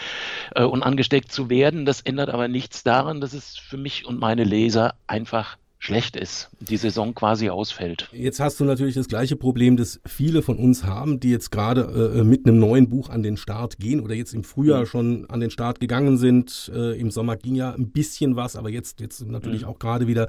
äh, 0.54 0.62
und 0.62 0.82
angesteckt 0.82 1.30
zu 1.30 1.50
werden. 1.50 1.84
Das 1.84 2.00
ändert 2.00 2.30
aber 2.30 2.48
nichts 2.48 2.82
daran, 2.82 3.20
dass 3.20 3.34
es 3.34 3.58
für 3.58 3.76
mich 3.76 4.06
und 4.06 4.18
meine 4.18 4.44
Leser 4.44 4.94
einfach 5.06 5.58
schlecht 5.80 6.16
ist, 6.16 6.50
die 6.58 6.76
Saison 6.76 7.14
quasi 7.14 7.50
ausfällt. 7.50 8.08
Jetzt 8.12 8.40
hast 8.40 8.58
du 8.58 8.64
natürlich 8.64 8.96
das 8.96 9.06
gleiche 9.06 9.36
Problem, 9.36 9.76
das 9.76 10.00
viele 10.06 10.42
von 10.42 10.58
uns 10.58 10.84
haben, 10.84 11.20
die 11.20 11.30
jetzt 11.30 11.50
gerade 11.50 12.14
äh, 12.18 12.24
mit 12.24 12.46
einem 12.46 12.58
neuen 12.58 12.88
Buch 12.88 13.10
an 13.10 13.22
den 13.22 13.36
Start 13.36 13.78
gehen 13.78 14.00
oder 14.00 14.14
jetzt 14.14 14.34
im 14.34 14.42
Frühjahr 14.42 14.80
mhm. 14.80 14.86
schon 14.86 15.30
an 15.30 15.38
den 15.38 15.50
Start 15.50 15.78
gegangen 15.78 16.18
sind. 16.18 16.70
Äh, 16.74 16.98
Im 16.98 17.12
Sommer 17.12 17.36
ging 17.36 17.54
ja 17.54 17.72
ein 17.72 17.90
bisschen 17.90 18.34
was, 18.34 18.56
aber 18.56 18.70
jetzt, 18.70 19.00
jetzt 19.00 19.24
natürlich 19.24 19.62
mhm. 19.62 19.68
auch 19.68 19.78
gerade 19.78 20.08
wieder 20.08 20.28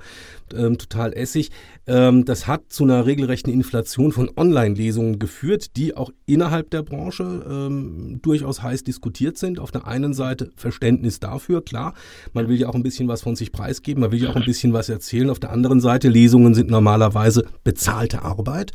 ähm, 0.55 0.77
total 0.77 1.13
essig. 1.13 1.49
Ähm, 1.87 2.25
das 2.25 2.45
hat 2.45 2.61
zu 2.69 2.83
einer 2.83 3.07
regelrechten 3.07 3.51
Inflation 3.51 4.11
von 4.11 4.29
Online-Lesungen 4.37 5.17
geführt, 5.17 5.75
die 5.77 5.97
auch 5.97 6.11
innerhalb 6.27 6.69
der 6.69 6.83
Branche 6.83 7.23
ähm, 7.49 8.19
durchaus 8.21 8.61
heiß 8.61 8.83
diskutiert 8.83 9.39
sind. 9.39 9.59
Auf 9.59 9.71
der 9.71 9.87
einen 9.87 10.13
Seite 10.13 10.51
Verständnis 10.55 11.19
dafür, 11.19 11.65
klar, 11.65 11.95
man 12.33 12.47
will 12.47 12.59
ja 12.59 12.69
auch 12.69 12.75
ein 12.75 12.83
bisschen 12.83 13.07
was 13.07 13.23
von 13.23 13.35
sich 13.35 13.51
preisgeben, 13.51 14.01
man 14.01 14.11
will 14.11 14.21
ja 14.21 14.29
auch 14.29 14.35
ein 14.35 14.45
bisschen 14.45 14.73
was 14.73 14.89
erzählen. 14.89 15.29
Auf 15.31 15.38
auf 15.39 15.49
der 15.49 15.51
anderen 15.51 15.79
Seite, 15.79 16.09
Lesungen 16.09 16.53
sind 16.53 16.69
normalerweise 16.69 17.45
bezahlte 17.63 18.23
Arbeit. 18.23 18.73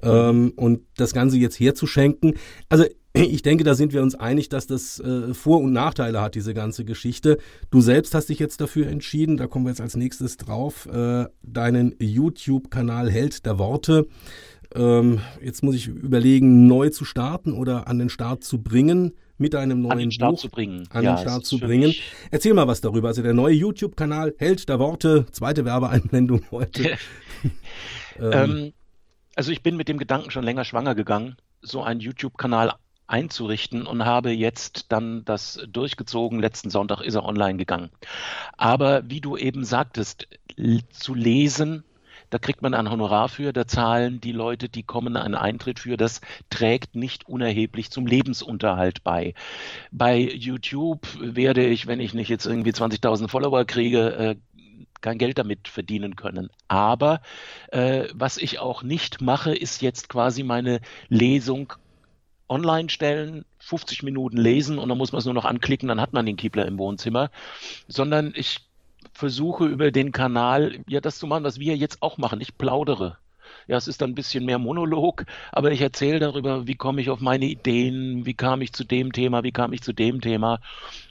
Ähm, 0.00 0.52
und 0.54 0.82
das 0.96 1.12
Ganze 1.12 1.38
jetzt 1.38 1.58
herzuschenken, 1.58 2.34
also 2.68 2.84
ich 3.14 3.42
denke, 3.42 3.64
da 3.64 3.74
sind 3.74 3.92
wir 3.92 4.00
uns 4.02 4.14
einig, 4.14 4.48
dass 4.48 4.68
das 4.68 5.00
äh, 5.00 5.34
Vor- 5.34 5.60
und 5.60 5.72
Nachteile 5.72 6.20
hat, 6.20 6.36
diese 6.36 6.54
ganze 6.54 6.84
Geschichte. 6.84 7.38
Du 7.70 7.80
selbst 7.80 8.14
hast 8.14 8.28
dich 8.28 8.38
jetzt 8.38 8.60
dafür 8.60 8.86
entschieden, 8.86 9.36
da 9.36 9.48
kommen 9.48 9.64
wir 9.64 9.70
jetzt 9.70 9.80
als 9.80 9.96
nächstes 9.96 10.36
drauf, 10.36 10.86
äh, 10.86 11.24
deinen 11.42 11.96
YouTube-Kanal 11.98 13.10
Held 13.10 13.44
der 13.44 13.58
Worte. 13.58 14.06
Ähm, 14.76 15.18
jetzt 15.42 15.64
muss 15.64 15.74
ich 15.74 15.88
überlegen, 15.88 16.68
neu 16.68 16.90
zu 16.90 17.04
starten 17.04 17.52
oder 17.54 17.88
an 17.88 17.98
den 17.98 18.08
Start 18.08 18.44
zu 18.44 18.62
bringen 18.62 19.14
mit 19.38 19.54
einem 19.54 19.82
neuen 19.82 19.92
an 19.92 19.98
den 19.98 20.12
Start 20.12 20.32
Buch 20.32 20.40
zu 20.40 20.48
bringen. 20.48 20.88
an 20.90 21.04
ja, 21.04 21.16
den 21.16 21.22
Start 21.22 21.44
zu 21.44 21.58
bringen. 21.58 21.94
Erzähl 22.30 22.54
mal 22.54 22.68
was 22.68 22.80
darüber. 22.80 23.08
Also 23.08 23.22
der 23.22 23.34
neue 23.34 23.54
YouTube-Kanal 23.54 24.34
Held 24.38 24.68
der 24.68 24.78
Worte, 24.78 25.26
zweite 25.32 25.64
Werbeeinblendung 25.64 26.42
heute. 26.50 26.96
ähm. 28.18 28.32
ähm, 28.32 28.72
also 29.36 29.50
ich 29.50 29.62
bin 29.62 29.76
mit 29.76 29.88
dem 29.88 29.98
Gedanken 29.98 30.30
schon 30.30 30.44
länger 30.44 30.64
schwanger 30.64 30.94
gegangen, 30.94 31.36
so 31.60 31.82
einen 31.82 32.00
YouTube-Kanal 32.00 32.74
einzurichten 33.06 33.86
und 33.86 34.04
habe 34.04 34.30
jetzt 34.30 34.86
dann 34.90 35.24
das 35.24 35.60
durchgezogen. 35.68 36.38
Letzten 36.38 36.70
Sonntag 36.70 37.00
ist 37.00 37.14
er 37.14 37.24
online 37.24 37.58
gegangen. 37.58 37.90
Aber 38.56 39.08
wie 39.10 39.20
du 39.20 39.36
eben 39.36 39.64
sagtest, 39.64 40.28
zu 40.90 41.14
lesen 41.14 41.84
da 42.30 42.38
kriegt 42.38 42.62
man 42.62 42.74
ein 42.74 42.90
Honorar 42.90 43.28
für, 43.28 43.52
da 43.52 43.66
zahlen 43.66 44.20
die 44.20 44.32
Leute, 44.32 44.68
die 44.68 44.82
kommen, 44.82 45.16
einen 45.16 45.34
Eintritt 45.34 45.80
für. 45.80 45.96
Das 45.96 46.20
trägt 46.50 46.94
nicht 46.94 47.28
unerheblich 47.28 47.90
zum 47.90 48.06
Lebensunterhalt 48.06 49.04
bei. 49.04 49.34
Bei 49.90 50.18
YouTube 50.18 51.06
werde 51.20 51.66
ich, 51.66 51.86
wenn 51.86 52.00
ich 52.00 52.14
nicht 52.14 52.28
jetzt 52.28 52.46
irgendwie 52.46 52.72
20.000 52.72 53.28
Follower 53.28 53.64
kriege, 53.64 54.14
äh, 54.14 54.36
kein 55.00 55.18
Geld 55.18 55.36
damit 55.38 55.68
verdienen 55.68 56.16
können. 56.16 56.48
Aber 56.66 57.20
äh, 57.68 58.08
was 58.14 58.38
ich 58.38 58.58
auch 58.58 58.82
nicht 58.82 59.20
mache, 59.20 59.54
ist 59.54 59.82
jetzt 59.82 60.08
quasi 60.08 60.42
meine 60.42 60.80
Lesung 61.08 61.74
online 62.48 62.88
stellen, 62.88 63.44
50 63.58 64.02
Minuten 64.02 64.36
lesen 64.36 64.78
und 64.78 64.88
dann 64.88 64.98
muss 64.98 65.12
man 65.12 65.18
es 65.18 65.24
nur 65.24 65.34
noch 65.34 65.44
anklicken, 65.44 65.88
dann 65.88 66.00
hat 66.00 66.12
man 66.12 66.26
den 66.26 66.36
Kiebler 66.36 66.66
im 66.66 66.78
Wohnzimmer, 66.78 67.30
sondern 67.88 68.32
ich 68.34 68.60
versuche 69.14 69.64
über 69.66 69.90
den 69.90 70.12
Kanal 70.12 70.80
ja 70.88 71.00
das 71.00 71.18
zu 71.18 71.26
machen, 71.26 71.44
was 71.44 71.58
wir 71.58 71.76
jetzt 71.76 72.02
auch 72.02 72.18
machen. 72.18 72.40
Ich 72.40 72.58
plaudere. 72.58 73.16
Ja, 73.66 73.76
es 73.76 73.88
ist 73.88 74.02
dann 74.02 74.10
ein 74.10 74.14
bisschen 74.14 74.44
mehr 74.44 74.58
Monolog, 74.58 75.24
aber 75.52 75.70
ich 75.72 75.80
erzähle 75.80 76.18
darüber, 76.18 76.66
wie 76.66 76.74
komme 76.74 77.00
ich 77.00 77.08
auf 77.08 77.20
meine 77.20 77.46
Ideen, 77.46 78.26
wie 78.26 78.34
kam 78.34 78.60
ich 78.60 78.72
zu 78.72 78.84
dem 78.84 79.12
Thema, 79.12 79.42
wie 79.42 79.52
kam 79.52 79.72
ich 79.72 79.82
zu 79.82 79.92
dem 79.92 80.20
Thema. 80.20 80.60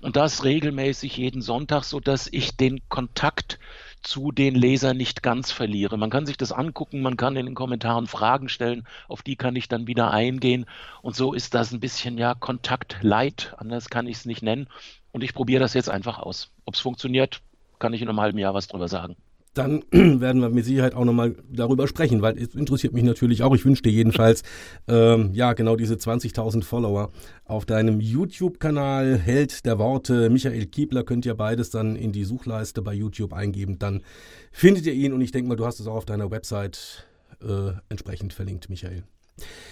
Und 0.01 0.15
das 0.15 0.43
regelmäßig 0.43 1.17
jeden 1.17 1.41
Sonntag, 1.41 1.83
sodass 1.83 2.27
ich 2.31 2.55
den 2.55 2.79
Kontakt 2.89 3.59
zu 4.03 4.31
den 4.31 4.53
Lesern 4.53 4.97
nicht 4.97 5.23
ganz 5.23 5.51
verliere. 5.51 5.97
Man 5.97 6.09
kann 6.09 6.25
sich 6.25 6.37
das 6.37 6.51
angucken, 6.51 7.01
man 7.01 7.17
kann 7.17 7.37
in 7.37 7.45
den 7.45 7.55
Kommentaren 7.55 8.05
Fragen 8.05 8.49
stellen, 8.49 8.85
auf 9.07 9.23
die 9.23 9.37
kann 9.37 9.55
ich 9.55 9.67
dann 9.67 9.87
wieder 9.87 10.11
eingehen. 10.11 10.65
Und 11.01 11.15
so 11.15 11.33
ist 11.33 11.53
das 11.53 11.71
ein 11.71 11.79
bisschen 11.79 12.17
ja 12.17 12.35
Kontakt 12.35 12.97
light, 13.01 13.55
anders 13.57 13.89
kann 13.89 14.07
ich 14.07 14.17
es 14.17 14.25
nicht 14.25 14.43
nennen. 14.43 14.67
Und 15.11 15.23
ich 15.23 15.33
probiere 15.33 15.61
das 15.61 15.73
jetzt 15.73 15.89
einfach 15.89 16.19
aus. 16.19 16.51
Ob 16.65 16.75
es 16.75 16.81
funktioniert, 16.81 17.41
kann 17.83 17.93
ich 17.93 18.01
in 18.01 18.07
einem 18.07 18.21
halben 18.21 18.37
Jahr 18.37 18.53
was 18.53 18.69
drüber 18.69 18.87
sagen 18.87 19.17
dann 19.53 19.83
werden 19.91 20.41
wir 20.41 20.49
mit 20.49 20.65
Sicherheit 20.65 20.95
auch 20.95 21.05
nochmal 21.05 21.35
darüber 21.49 21.87
sprechen, 21.87 22.21
weil 22.21 22.37
es 22.37 22.55
interessiert 22.55 22.93
mich 22.93 23.03
natürlich 23.03 23.43
auch. 23.43 23.53
Ich 23.55 23.65
wünsche 23.65 23.83
dir 23.83 23.91
jedenfalls, 23.91 24.43
ähm, 24.87 25.31
ja, 25.33 25.53
genau 25.53 25.75
diese 25.75 25.95
20.000 25.95 26.63
Follower 26.63 27.11
auf 27.45 27.65
deinem 27.65 27.99
YouTube-Kanal 27.99 29.17
Held 29.17 29.65
der 29.65 29.77
Worte. 29.79 30.29
Michael 30.29 30.65
Kiebler 30.65 31.03
könnt 31.03 31.25
ihr 31.25 31.35
beides 31.35 31.69
dann 31.69 31.95
in 31.95 32.11
die 32.11 32.23
Suchleiste 32.23 32.81
bei 32.81 32.93
YouTube 32.93 33.33
eingeben. 33.33 33.79
Dann 33.79 34.01
findet 34.51 34.85
ihr 34.85 34.93
ihn 34.93 35.13
und 35.13 35.21
ich 35.21 35.31
denke 35.31 35.49
mal, 35.49 35.55
du 35.55 35.65
hast 35.65 35.79
es 35.79 35.87
auch 35.87 35.95
auf 35.95 36.05
deiner 36.05 36.31
Website 36.31 37.07
äh, 37.41 37.73
entsprechend 37.89 38.33
verlinkt, 38.33 38.69
Michael. 38.69 39.03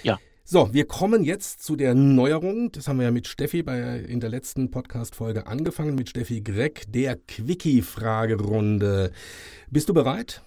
Ja. 0.03 0.19
So, 0.53 0.67
wir 0.73 0.85
kommen 0.85 1.23
jetzt 1.23 1.63
zu 1.63 1.77
der 1.77 1.95
Neuerung. 1.95 2.73
Das 2.73 2.89
haben 2.89 2.97
wir 2.97 3.05
ja 3.05 3.11
mit 3.11 3.25
Steffi 3.25 3.63
bei, 3.63 3.99
in 3.99 4.19
der 4.19 4.29
letzten 4.29 4.69
Podcast-Folge 4.69 5.47
angefangen, 5.47 5.95
mit 5.95 6.09
Steffi 6.09 6.41
Greck, 6.41 6.91
der 6.91 7.15
Quickie-Fragerunde. 7.15 9.13
Bist 9.69 9.87
du 9.87 9.93
bereit? 9.93 10.41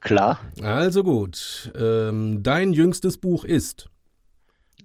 Klar. 0.00 0.40
Also 0.62 1.04
gut. 1.04 1.70
Ähm, 1.78 2.42
dein 2.42 2.72
jüngstes 2.72 3.18
Buch 3.18 3.44
ist? 3.44 3.90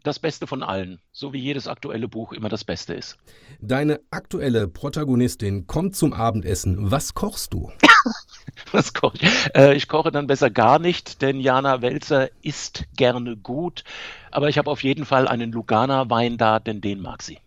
Das 0.03 0.19
Beste 0.19 0.47
von 0.47 0.63
allen, 0.63 0.99
so 1.11 1.33
wie 1.33 1.39
jedes 1.39 1.67
aktuelle 1.67 2.07
Buch 2.07 2.31
immer 2.31 2.49
das 2.49 2.63
Beste 2.63 2.93
ist. 2.93 3.17
Deine 3.59 3.99
aktuelle 4.11 4.67
Protagonistin 4.67 5.67
kommt 5.67 5.95
zum 5.95 6.13
Abendessen. 6.13 6.91
Was 6.91 7.13
kochst 7.13 7.53
du? 7.53 7.71
Was 8.71 8.93
koche 8.93 9.17
ich? 9.21 9.55
Äh, 9.55 9.75
ich 9.75 9.87
koche 9.87 10.11
dann 10.11 10.27
besser 10.27 10.49
gar 10.49 10.79
nicht, 10.79 11.21
denn 11.21 11.39
Jana 11.39 11.81
Welzer 11.81 12.29
isst 12.41 12.85
gerne 12.95 13.37
gut. 13.37 13.83
Aber 14.31 14.49
ich 14.49 14.57
habe 14.57 14.69
auf 14.69 14.83
jeden 14.83 15.05
Fall 15.05 15.27
einen 15.27 15.51
Lugana-Wein 15.51 16.37
da, 16.37 16.59
denn 16.59 16.81
den 16.81 17.01
mag 17.01 17.23
sie. 17.23 17.39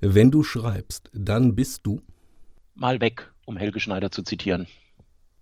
Wenn 0.00 0.30
du 0.30 0.42
schreibst, 0.42 1.10
dann 1.12 1.54
bist 1.54 1.86
du? 1.86 2.00
Mal 2.74 3.00
weg, 3.00 3.32
um 3.44 3.56
Helge 3.56 3.80
Schneider 3.80 4.10
zu 4.10 4.22
zitieren. 4.22 4.66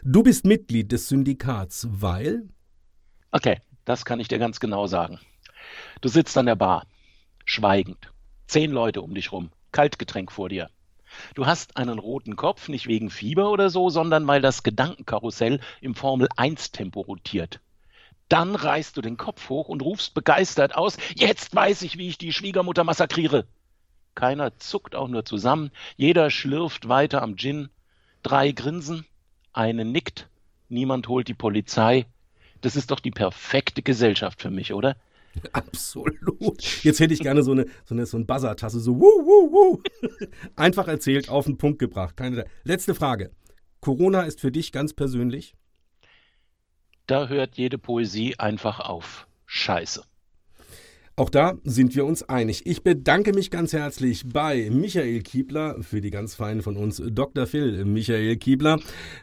Du 0.03 0.23
bist 0.23 0.45
Mitglied 0.45 0.93
des 0.93 1.09
Syndikats, 1.09 1.89
weil? 1.91 2.49
Okay, 3.31 3.59
das 3.85 4.05
kann 4.05 4.21
ich 4.21 4.29
dir 4.29 4.39
ganz 4.39 4.61
genau 4.61 4.87
sagen. 4.87 5.19
Du 6.01 6.09
sitzt 6.09 6.37
an 6.37 6.47
der 6.47 6.57
Bar, 6.57 6.87
schweigend. 7.45 8.13
Zehn 8.47 8.71
Leute 8.71 9.03
um 9.03 9.15
dich 9.15 9.33
rum, 9.33 9.51
Kaltgetränk 9.73 10.33
vor 10.33 10.49
dir. 10.49 10.69
Du 11.35 11.47
hast 11.47 11.77
einen 11.77 11.99
roten 11.99 12.37
Kopf, 12.37 12.69
nicht 12.69 12.87
wegen 12.87 13.11
Fieber 13.11 13.51
oder 13.51 13.71
so, 13.71 13.89
sondern 13.89 14.27
weil 14.27 14.41
das 14.41 14.63
Gedankenkarussell 14.63 15.61
im 15.81 15.95
Formel 15.95 16.29
1 16.37 16.73
Tempo 16.73 17.01
rotiert. 17.01 17.61
Dann 18.29 18.55
reißt 18.55 18.97
du 18.97 19.03
den 19.03 19.17
Kopf 19.17 19.49
hoch 19.49 19.69
und 19.69 19.83
rufst 19.83 20.15
begeistert 20.15 20.75
aus, 20.75 20.97
jetzt 21.15 21.55
weiß 21.55 21.83
ich, 21.83 21.99
wie 21.99 22.09
ich 22.09 22.19
die 22.19 22.33
Schwiegermutter 22.33 22.85
massakriere. 22.85 23.47
Keiner 24.15 24.57
zuckt 24.59 24.95
auch 24.95 25.09
nur 25.09 25.25
zusammen, 25.25 25.71
jeder 25.97 26.31
schlürft 26.31 26.89
weiter 26.89 27.23
am 27.23 27.37
Gin. 27.37 27.69
Drei 28.23 28.53
grinsen, 28.53 29.07
eine 29.53 29.85
nickt, 29.85 30.29
niemand 30.69 31.09
holt 31.09 31.29
die 31.29 31.35
Polizei. 31.35 32.07
Das 32.61 32.77
ist 32.77 32.91
doch 32.91 33.01
die 33.01 33.11
perfekte 33.11 33.83
Gesellschaft 33.83 34.41
für 34.41 34.51
mich, 34.51 34.73
oder? 34.73 34.97
Absolut. 35.53 36.63
Jetzt 36.85 37.01
hätte 37.01 37.15
ich 37.15 37.21
gerne 37.21 37.43
so 37.43 37.53
eine, 37.53 37.67
so 37.85 37.95
eine, 37.95 38.07
so 38.07 38.17
eine 38.17 38.27
Buzzer-Tasse, 38.27 38.81
so 38.81 38.97
wuh, 38.97 39.01
wuh, 39.01 39.53
wuh. 39.53 39.83
Einfach 40.57 40.89
erzählt, 40.89 41.29
auf 41.29 41.47
den 41.47 41.59
Punkt 41.59 41.79
gebracht. 41.79 42.17
Keine, 42.17 42.45
letzte 42.65 42.95
Frage. 42.95 43.31
Corona 43.81 44.23
ist 44.23 44.41
für 44.41 44.51
dich 44.51 44.73
ganz 44.73 44.95
persönlich? 44.95 45.55
Da 47.07 47.29
hört 47.29 47.57
jede 47.57 47.77
Poesie 47.77 48.39
einfach 48.39 48.81
auf. 48.81 49.27
Scheiße. 49.45 50.05
Auch 51.17 51.31
da 51.31 51.55
sind 51.63 51.95
wir 51.95 52.07
uns 52.07 52.29
einig. 52.29 52.67
Ich 52.67 52.83
bedanke 52.83 53.33
mich 53.33 53.53
ganz 53.53 53.73
herzlich 53.73 54.25
bei 54.27 54.69
Michael 54.69 55.21
Kiebler, 55.21 55.77
für 55.81 56.01
die 56.01 56.11
ganz 56.11 56.35
Feinen 56.35 56.61
von 56.61 56.77
uns, 56.77 57.01
Dr. 57.07 57.47
Phil 57.47 57.85
Michael 57.85 58.35
Kiebler, 58.37 58.81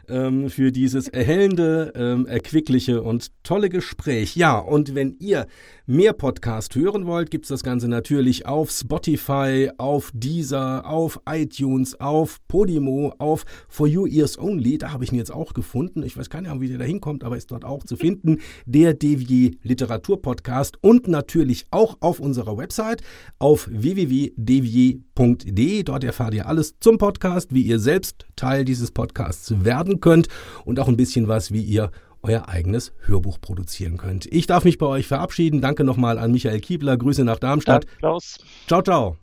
ähm, 0.08 0.48
für 0.48 0.72
dieses 0.72 1.08
erhellende, 1.08 1.92
ähm, 1.94 2.24
erquickliche 2.24 3.02
und 3.02 3.30
tolle 3.42 3.68
Gespräch. 3.68 4.36
Ja, 4.36 4.56
und 4.56 4.94
wenn 4.94 5.16
ihr 5.18 5.46
mehr 5.84 6.14
Podcast 6.14 6.74
hören 6.76 7.04
wollt, 7.04 7.30
gibt's 7.30 7.48
das 7.48 7.62
Ganze 7.62 7.88
natürlich 7.88 8.46
auf 8.46 8.70
Spotify, 8.70 9.68
auf 9.76 10.12
Deezer, 10.14 10.86
auf 10.86 11.20
iTunes, 11.28 12.00
auf 12.00 12.38
Podimo, 12.48 13.12
auf 13.18 13.44
For 13.68 13.86
You 13.86 14.06
Ears 14.06 14.38
Only. 14.38 14.78
Da 14.78 14.92
habe 14.92 15.04
ich 15.04 15.12
ihn 15.12 15.18
jetzt 15.18 15.32
auch 15.32 15.52
gefunden. 15.52 16.04
Ich 16.04 16.16
weiß 16.16 16.30
keine 16.30 16.48
Ahnung, 16.48 16.62
wie 16.62 16.68
der 16.68 16.78
da 16.78 16.84
hinkommt, 16.84 17.22
aber 17.22 17.36
ist 17.36 17.50
dort 17.50 17.66
auch 17.66 17.84
zu 17.84 17.96
finden. 17.96 18.38
Der 18.64 18.94
Devier 18.94 19.50
Literatur 19.62 20.22
Podcast 20.22 20.78
und 20.80 21.06
natürlich 21.06 21.66
auch 21.70 21.81
auch 21.82 21.96
auf 22.00 22.20
unserer 22.20 22.56
Website 22.56 23.02
auf 23.38 23.68
www.devier.de. 23.70 25.82
Dort 25.82 26.04
erfahrt 26.04 26.32
ihr 26.34 26.46
alles 26.46 26.78
zum 26.78 26.98
Podcast, 26.98 27.52
wie 27.52 27.62
ihr 27.62 27.80
selbst 27.80 28.26
Teil 28.36 28.64
dieses 28.64 28.92
Podcasts 28.92 29.64
werden 29.64 30.00
könnt 30.00 30.28
und 30.64 30.78
auch 30.78 30.86
ein 30.88 30.96
bisschen 30.96 31.28
was, 31.28 31.52
wie 31.52 31.62
ihr 31.62 31.90
euer 32.22 32.48
eigenes 32.48 32.92
Hörbuch 33.00 33.40
produzieren 33.40 33.96
könnt. 33.96 34.26
Ich 34.26 34.46
darf 34.46 34.64
mich 34.64 34.78
bei 34.78 34.86
euch 34.86 35.08
verabschieden. 35.08 35.60
Danke 35.60 35.82
nochmal 35.82 36.18
an 36.18 36.30
Michael 36.30 36.60
Kiebler. 36.60 36.96
Grüße 36.96 37.24
nach 37.24 37.40
Darmstadt. 37.40 37.86
Klaus. 37.98 38.38
Ciao, 38.68 38.82
ciao. 38.82 39.16